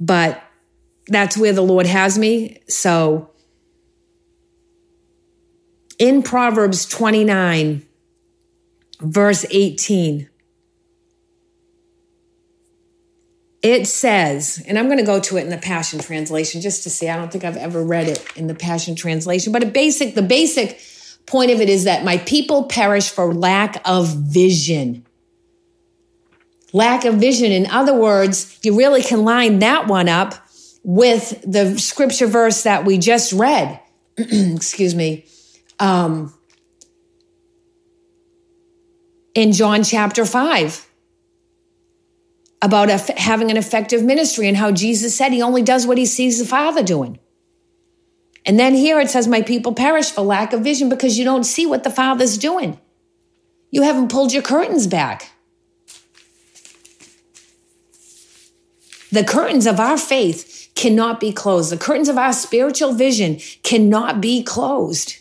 but 0.00 0.42
that's 1.06 1.36
where 1.36 1.52
the 1.52 1.62
Lord 1.62 1.86
has 1.86 2.18
me. 2.18 2.60
So 2.68 3.30
in 5.98 6.22
Proverbs 6.22 6.86
29, 6.86 7.86
verse 9.00 9.46
18, 9.50 10.28
it 13.64 13.86
says, 13.86 14.62
and 14.68 14.78
I'm 14.78 14.86
going 14.86 14.98
to 14.98 15.04
go 15.04 15.18
to 15.18 15.38
it 15.38 15.40
in 15.40 15.48
the 15.48 15.56
Passion 15.56 15.98
Translation 15.98 16.60
just 16.60 16.82
to 16.82 16.90
see. 16.90 17.08
I 17.08 17.16
don't 17.16 17.32
think 17.32 17.44
I've 17.44 17.56
ever 17.56 17.82
read 17.82 18.08
it 18.08 18.24
in 18.36 18.46
the 18.46 18.54
Passion 18.54 18.94
Translation, 18.94 19.52
but 19.52 19.62
a 19.62 19.66
basic, 19.66 20.14
the 20.14 20.22
basic 20.22 20.78
point 21.24 21.50
of 21.50 21.60
it 21.62 21.70
is 21.70 21.84
that 21.84 22.04
my 22.04 22.18
people 22.18 22.64
perish 22.64 23.08
for 23.08 23.32
lack 23.34 23.80
of 23.86 24.14
vision 24.14 25.06
lack 26.74 27.04
of 27.04 27.14
vision. 27.14 27.52
In 27.52 27.66
other 27.66 27.94
words, 27.94 28.58
you 28.62 28.76
really 28.76 29.00
can 29.00 29.24
line 29.24 29.60
that 29.60 29.86
one 29.86 30.08
up 30.08 30.34
with 30.82 31.40
the 31.46 31.78
scripture 31.78 32.26
verse 32.26 32.64
that 32.64 32.84
we 32.84 32.98
just 32.98 33.32
read. 33.32 33.80
Excuse 34.18 34.94
me. 34.94 35.24
Um, 35.78 36.34
in 39.34 39.52
John 39.52 39.84
chapter 39.84 40.26
5 40.26 40.88
about 42.64 42.88
having 42.88 43.50
an 43.50 43.58
effective 43.58 44.02
ministry 44.02 44.48
and 44.48 44.56
how 44.56 44.72
Jesus 44.72 45.14
said 45.14 45.32
he 45.32 45.42
only 45.42 45.60
does 45.60 45.86
what 45.86 45.98
he 45.98 46.06
sees 46.06 46.38
the 46.38 46.46
Father 46.46 46.82
doing. 46.82 47.18
And 48.46 48.58
then 48.58 48.74
here 48.74 48.98
it 49.00 49.10
says, 49.10 49.28
My 49.28 49.42
people 49.42 49.74
perish 49.74 50.10
for 50.10 50.22
lack 50.22 50.54
of 50.54 50.62
vision 50.62 50.88
because 50.88 51.18
you 51.18 51.26
don't 51.26 51.44
see 51.44 51.66
what 51.66 51.84
the 51.84 51.90
Father's 51.90 52.38
doing. 52.38 52.80
You 53.70 53.82
haven't 53.82 54.10
pulled 54.10 54.32
your 54.32 54.42
curtains 54.42 54.86
back. 54.86 55.30
The 59.12 59.24
curtains 59.24 59.66
of 59.66 59.78
our 59.78 59.98
faith 59.98 60.70
cannot 60.74 61.20
be 61.20 61.32
closed. 61.32 61.70
The 61.70 61.76
curtains 61.76 62.08
of 62.08 62.16
our 62.16 62.32
spiritual 62.32 62.94
vision 62.94 63.40
cannot 63.62 64.22
be 64.22 64.42
closed. 64.42 65.16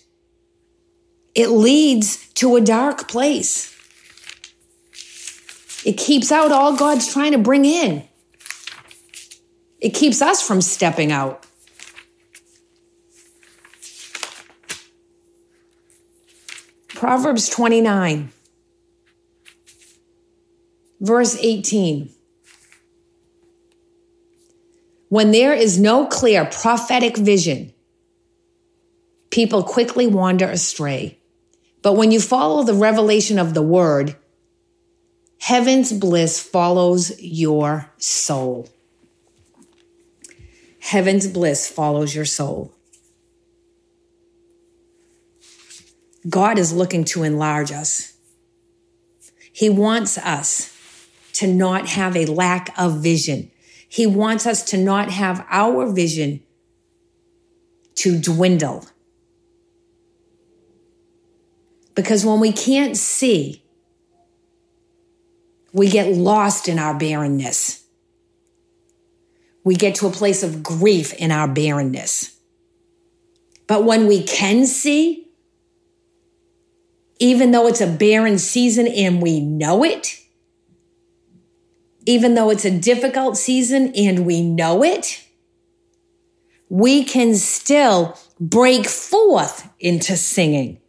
It 1.36 1.49
leads 1.49 2.25
to 2.36 2.56
a 2.56 2.62
dark 2.62 3.10
place. 3.10 3.72
It 5.86 5.98
keeps 5.98 6.32
out 6.32 6.52
all 6.52 6.76
God's 6.76 7.12
trying 7.12 7.34
to 7.34 7.38
bring 7.38 7.65
in. 7.65 8.04
It 9.80 9.93
keeps 9.93 10.22
us 10.22 10.41
from 10.41 10.62
stepping 10.62 11.12
out. 11.12 11.46
Proverbs 16.88 17.50
29, 17.50 18.32
verse 21.02 21.38
18. 21.41 22.10
When 25.10 25.32
there 25.32 25.54
is 25.54 25.78
no 25.78 26.08
clear 26.08 26.46
prophetic 26.46 27.17
vision, 27.17 27.74
people 29.32 29.63
quickly 29.63 30.08
wander 30.08 30.46
astray. 30.46 31.19
But 31.82 31.93
when 31.93 32.12
you 32.12 32.22
follow 32.22 32.63
the 32.63 32.74
revelation 32.74 33.38
of 33.38 33.54
the 33.54 33.62
word, 33.62 34.15
heaven's 35.43 35.91
bliss 35.91 36.39
follows 36.39 37.19
your 37.21 37.91
soul. 37.97 38.69
Heaven's 40.79 41.27
bliss 41.27 41.69
follows 41.69 42.15
your 42.15 42.23
soul. 42.23 42.73
God 46.29 46.58
is 46.58 46.71
looking 46.71 47.03
to 47.06 47.23
enlarge 47.23 47.73
us. 47.73 48.13
He 49.51 49.69
wants 49.69 50.17
us 50.17 50.73
to 51.34 51.47
not 51.47 51.89
have 51.89 52.15
a 52.15 52.25
lack 52.25 52.73
of 52.79 53.03
vision. 53.03 53.51
He 53.89 54.08
wants 54.08 54.47
us 54.47 54.63
to 54.71 54.77
not 54.77 55.12
have 55.12 55.45
our 55.49 55.91
vision 55.91 56.41
to 57.95 58.17
dwindle. 58.17 58.86
Because 61.95 62.25
when 62.25 62.39
we 62.39 62.53
can't 62.53 62.95
see, 62.95 63.62
we 65.73 65.89
get 65.89 66.15
lost 66.15 66.69
in 66.69 66.79
our 66.79 66.93
barrenness. 66.97 67.83
We 69.65 69.75
get 69.75 69.95
to 69.95 70.07
a 70.07 70.12
place 70.12 70.43
of 70.43 70.62
grief 70.62 71.13
in 71.13 71.31
our 71.31 71.47
barrenness. 71.47 72.38
But 73.67 73.83
when 73.83 74.07
we 74.07 74.23
can 74.23 74.67
see, 74.67 75.27
even 77.19 77.51
though 77.51 77.67
it's 77.67 77.81
a 77.81 77.88
barren 77.88 78.38
season 78.38 78.88
and 78.88 79.21
we 79.21 79.39
know 79.39 79.83
it, 79.83 80.19
even 82.05 82.36
though 82.36 82.49
it's 82.49 82.65
a 82.65 82.79
difficult 82.79 83.38
season 83.38 83.93
and 83.95 84.25
we 84.25 84.41
know 84.41 84.83
it, 84.83 85.25
we 86.69 87.03
can 87.03 87.36
still 87.36 88.17
break 88.39 88.86
forth 88.86 89.69
into 89.79 90.17
singing. 90.17 90.81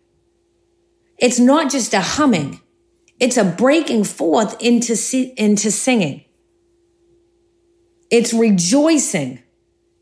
It's 1.18 1.38
not 1.38 1.70
just 1.70 1.94
a 1.94 2.00
humming, 2.00 2.60
it's 3.20 3.36
a 3.36 3.44
breaking 3.44 4.04
forth 4.04 4.60
into, 4.60 4.94
into 5.36 5.70
singing. 5.70 6.24
It's 8.10 8.32
rejoicing 8.32 9.42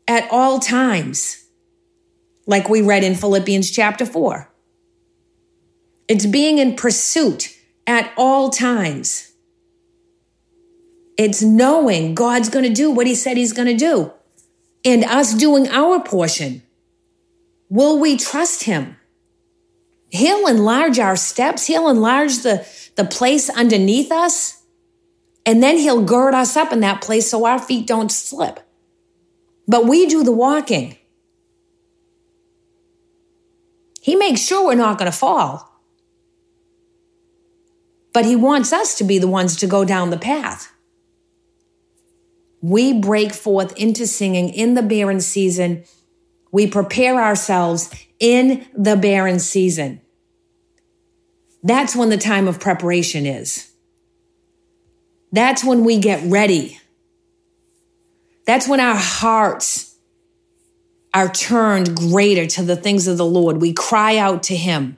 at 0.07 0.27
all 0.31 0.59
times, 0.59 1.45
like 2.45 2.69
we 2.69 2.81
read 2.81 3.03
in 3.03 3.15
Philippians 3.15 3.71
chapter 3.71 4.05
4. 4.05 4.49
It's 6.07 6.25
being 6.25 6.57
in 6.57 6.75
pursuit 6.75 7.57
at 7.87 8.11
all 8.17 8.49
times. 8.49 9.31
It's 11.17 11.41
knowing 11.41 12.15
God's 12.15 12.49
going 12.49 12.65
to 12.65 12.73
do 12.73 12.91
what 12.91 13.07
he 13.07 13.15
said 13.15 13.37
he's 13.37 13.53
going 13.53 13.67
to 13.67 13.77
do 13.77 14.11
and 14.83 15.03
us 15.03 15.33
doing 15.33 15.67
our 15.69 16.01
portion. 16.01 16.63
Will 17.69 17.99
we 17.99 18.17
trust 18.17 18.63
him? 18.63 18.97
He'll 20.09 20.47
enlarge 20.47 20.99
our 20.99 21.15
steps. 21.15 21.65
He'll 21.65 21.89
enlarge 21.89 22.39
the, 22.39 22.67
the 22.95 23.05
place 23.05 23.49
underneath 23.49 24.11
us. 24.11 24.63
And 25.45 25.61
then 25.61 25.77
he'll 25.77 26.03
gird 26.03 26.33
us 26.33 26.55
up 26.55 26.71
in 26.71 26.79
that 26.81 27.01
place 27.01 27.29
so 27.29 27.45
our 27.45 27.59
feet 27.59 27.85
don't 27.85 28.11
slip. 28.11 28.59
But 29.67 29.85
we 29.85 30.05
do 30.05 30.23
the 30.23 30.31
walking. 30.31 30.97
He 34.01 34.15
makes 34.15 34.41
sure 34.41 34.65
we're 34.65 34.75
not 34.75 34.97
going 34.97 35.11
to 35.11 35.17
fall 35.17 35.73
but 38.13 38.25
he 38.25 38.35
wants 38.35 38.71
us 38.71 38.95
to 38.99 39.03
be 39.03 39.17
the 39.17 39.27
ones 39.27 39.57
to 39.57 39.67
go 39.67 39.83
down 39.83 40.11
the 40.11 40.17
path. 40.17 40.71
We 42.61 42.93
break 42.93 43.33
forth 43.33 43.75
into 43.75 44.07
singing 44.07 44.49
in 44.49 44.75
the 44.75 44.83
barren 44.83 45.19
season. 45.19 45.83
We 46.51 46.67
prepare 46.67 47.19
ourselves 47.19 47.89
in 48.19 48.65
the 48.73 48.95
barren 48.95 49.39
season. 49.39 49.99
That's 51.63 51.95
when 51.95 52.09
the 52.09 52.17
time 52.17 52.47
of 52.47 52.59
preparation 52.59 53.25
is. 53.25 53.71
That's 55.31 55.63
when 55.63 55.83
we 55.85 55.97
get 55.97 56.23
ready. 56.29 56.79
That's 58.45 58.67
when 58.67 58.81
our 58.81 58.95
hearts 58.95 59.95
are 61.13 61.29
turned 61.31 61.95
greater 61.95 62.45
to 62.45 62.63
the 62.63 62.75
things 62.75 63.07
of 63.07 63.17
the 63.17 63.25
Lord. 63.25 63.61
We 63.61 63.71
cry 63.71 64.17
out 64.17 64.43
to 64.43 64.55
Him. 64.55 64.97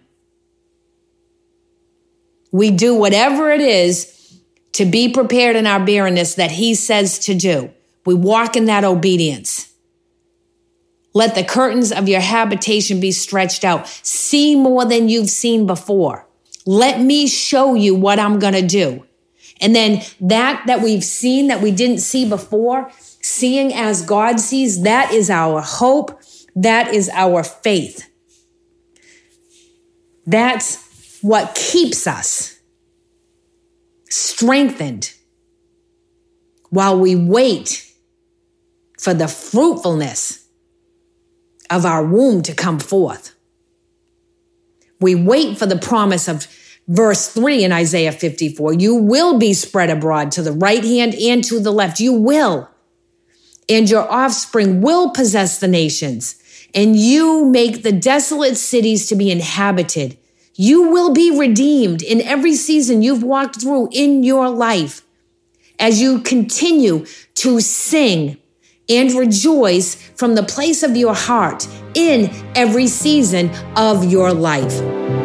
We 2.51 2.71
do 2.71 2.95
whatever 2.95 3.51
it 3.51 3.62
is 3.62 4.12
to 4.73 4.86
be 4.86 5.10
prepared 5.10 5.56
in 5.56 5.67
our 5.67 5.86
barrenness 5.86 6.36
that 6.36 6.51
He 6.51 6.73
says 6.73 7.19
to 7.19 7.36
do. 7.36 7.71
We 8.06 8.13
walk 8.13 8.56
in 8.56 8.65
that 8.65 8.84
obedience. 8.84 9.71
Let 11.13 11.36
the 11.36 11.43
curtains 11.43 11.91
of 11.91 12.10
your 12.10 12.19
habitation 12.19 12.99
be 12.99 13.12
stretched 13.12 13.63
out. 13.63 13.88
See 13.88 14.56
more 14.56 14.86
than 14.86 15.08
you've 15.10 15.30
seen 15.30 15.65
before. 15.65 16.28
Let 16.65 16.99
me 16.99 17.28
show 17.28 17.75
you 17.75 17.95
what 17.95 18.19
I'm 18.19 18.39
going 18.39 18.54
to 18.54 18.65
do. 18.65 19.06
And 19.62 19.75
then 19.75 20.01
that 20.19 20.63
that 20.67 20.82
we've 20.82 21.04
seen 21.04 21.47
that 21.47 21.62
we 21.62 21.71
didn't 21.71 21.99
see 21.99 22.28
before, 22.28 22.91
seeing 23.21 23.73
as 23.73 24.01
God 24.01 24.39
sees, 24.39 24.84
that 24.84 25.12
is 25.12 25.30
our 25.30 25.62
hope. 25.62 26.19
That 26.56 26.93
is 26.93 27.10
our 27.10 27.43
faith. 27.43 28.10
That's 30.25 31.19
what 31.21 31.56
keeps 31.56 32.08
us 32.08 32.60
strengthened 34.10 35.13
while 36.69 36.99
we 36.99 37.15
wait 37.15 37.93
for 38.99 39.13
the 39.13 39.28
fruitfulness 39.28 40.47
of 41.69 41.86
our 41.86 42.04
womb 42.04 42.41
to 42.43 42.54
come 42.54 42.80
forth. 42.80 43.34
We 44.99 45.15
wait 45.15 45.58
for 45.58 45.65
the 45.65 45.77
promise 45.77 46.27
of 46.27 46.47
verse 46.88 47.27
3 47.29 47.63
in 47.63 47.71
Isaiah 47.71 48.12
54 48.12 48.73
You 48.73 48.95
will 48.95 49.38
be 49.38 49.53
spread 49.53 49.89
abroad 49.89 50.31
to 50.34 50.41
the 50.41 50.51
right 50.51 50.84
hand 50.84 51.15
and 51.15 51.43
to 51.45 51.60
the 51.60 51.71
left. 51.71 51.99
You 51.99 52.13
will. 52.13 52.69
And 53.67 53.89
your 53.89 54.10
offspring 54.12 54.81
will 54.81 55.10
possess 55.10 55.60
the 55.60 55.67
nations, 55.67 56.36
and 56.75 56.95
you 56.95 57.45
make 57.45 57.81
the 57.81 57.91
desolate 57.91 58.58
cities 58.58 59.08
to 59.08 59.15
be 59.15 59.31
inhabited 59.31 60.17
you 60.55 60.89
will 60.89 61.12
be 61.12 61.38
redeemed 61.38 62.01
in 62.01 62.21
every 62.21 62.55
season 62.55 63.01
you've 63.01 63.23
walked 63.23 63.62
through 63.62 63.89
in 63.91 64.23
your 64.23 64.49
life 64.49 65.05
as 65.77 66.01
you 66.01 66.19
continue 66.21 67.05
to 67.36 67.60
sing 67.60 68.38
and 68.89 69.11
rejoice 69.13 69.95
from 69.95 70.35
the 70.35 70.43
place 70.43 70.83
of 70.83 70.95
your 70.95 71.13
heart 71.13 71.67
in 71.93 72.29
every 72.55 72.87
season 72.87 73.49
of 73.75 74.03
your 74.03 74.33
life. 74.33 75.24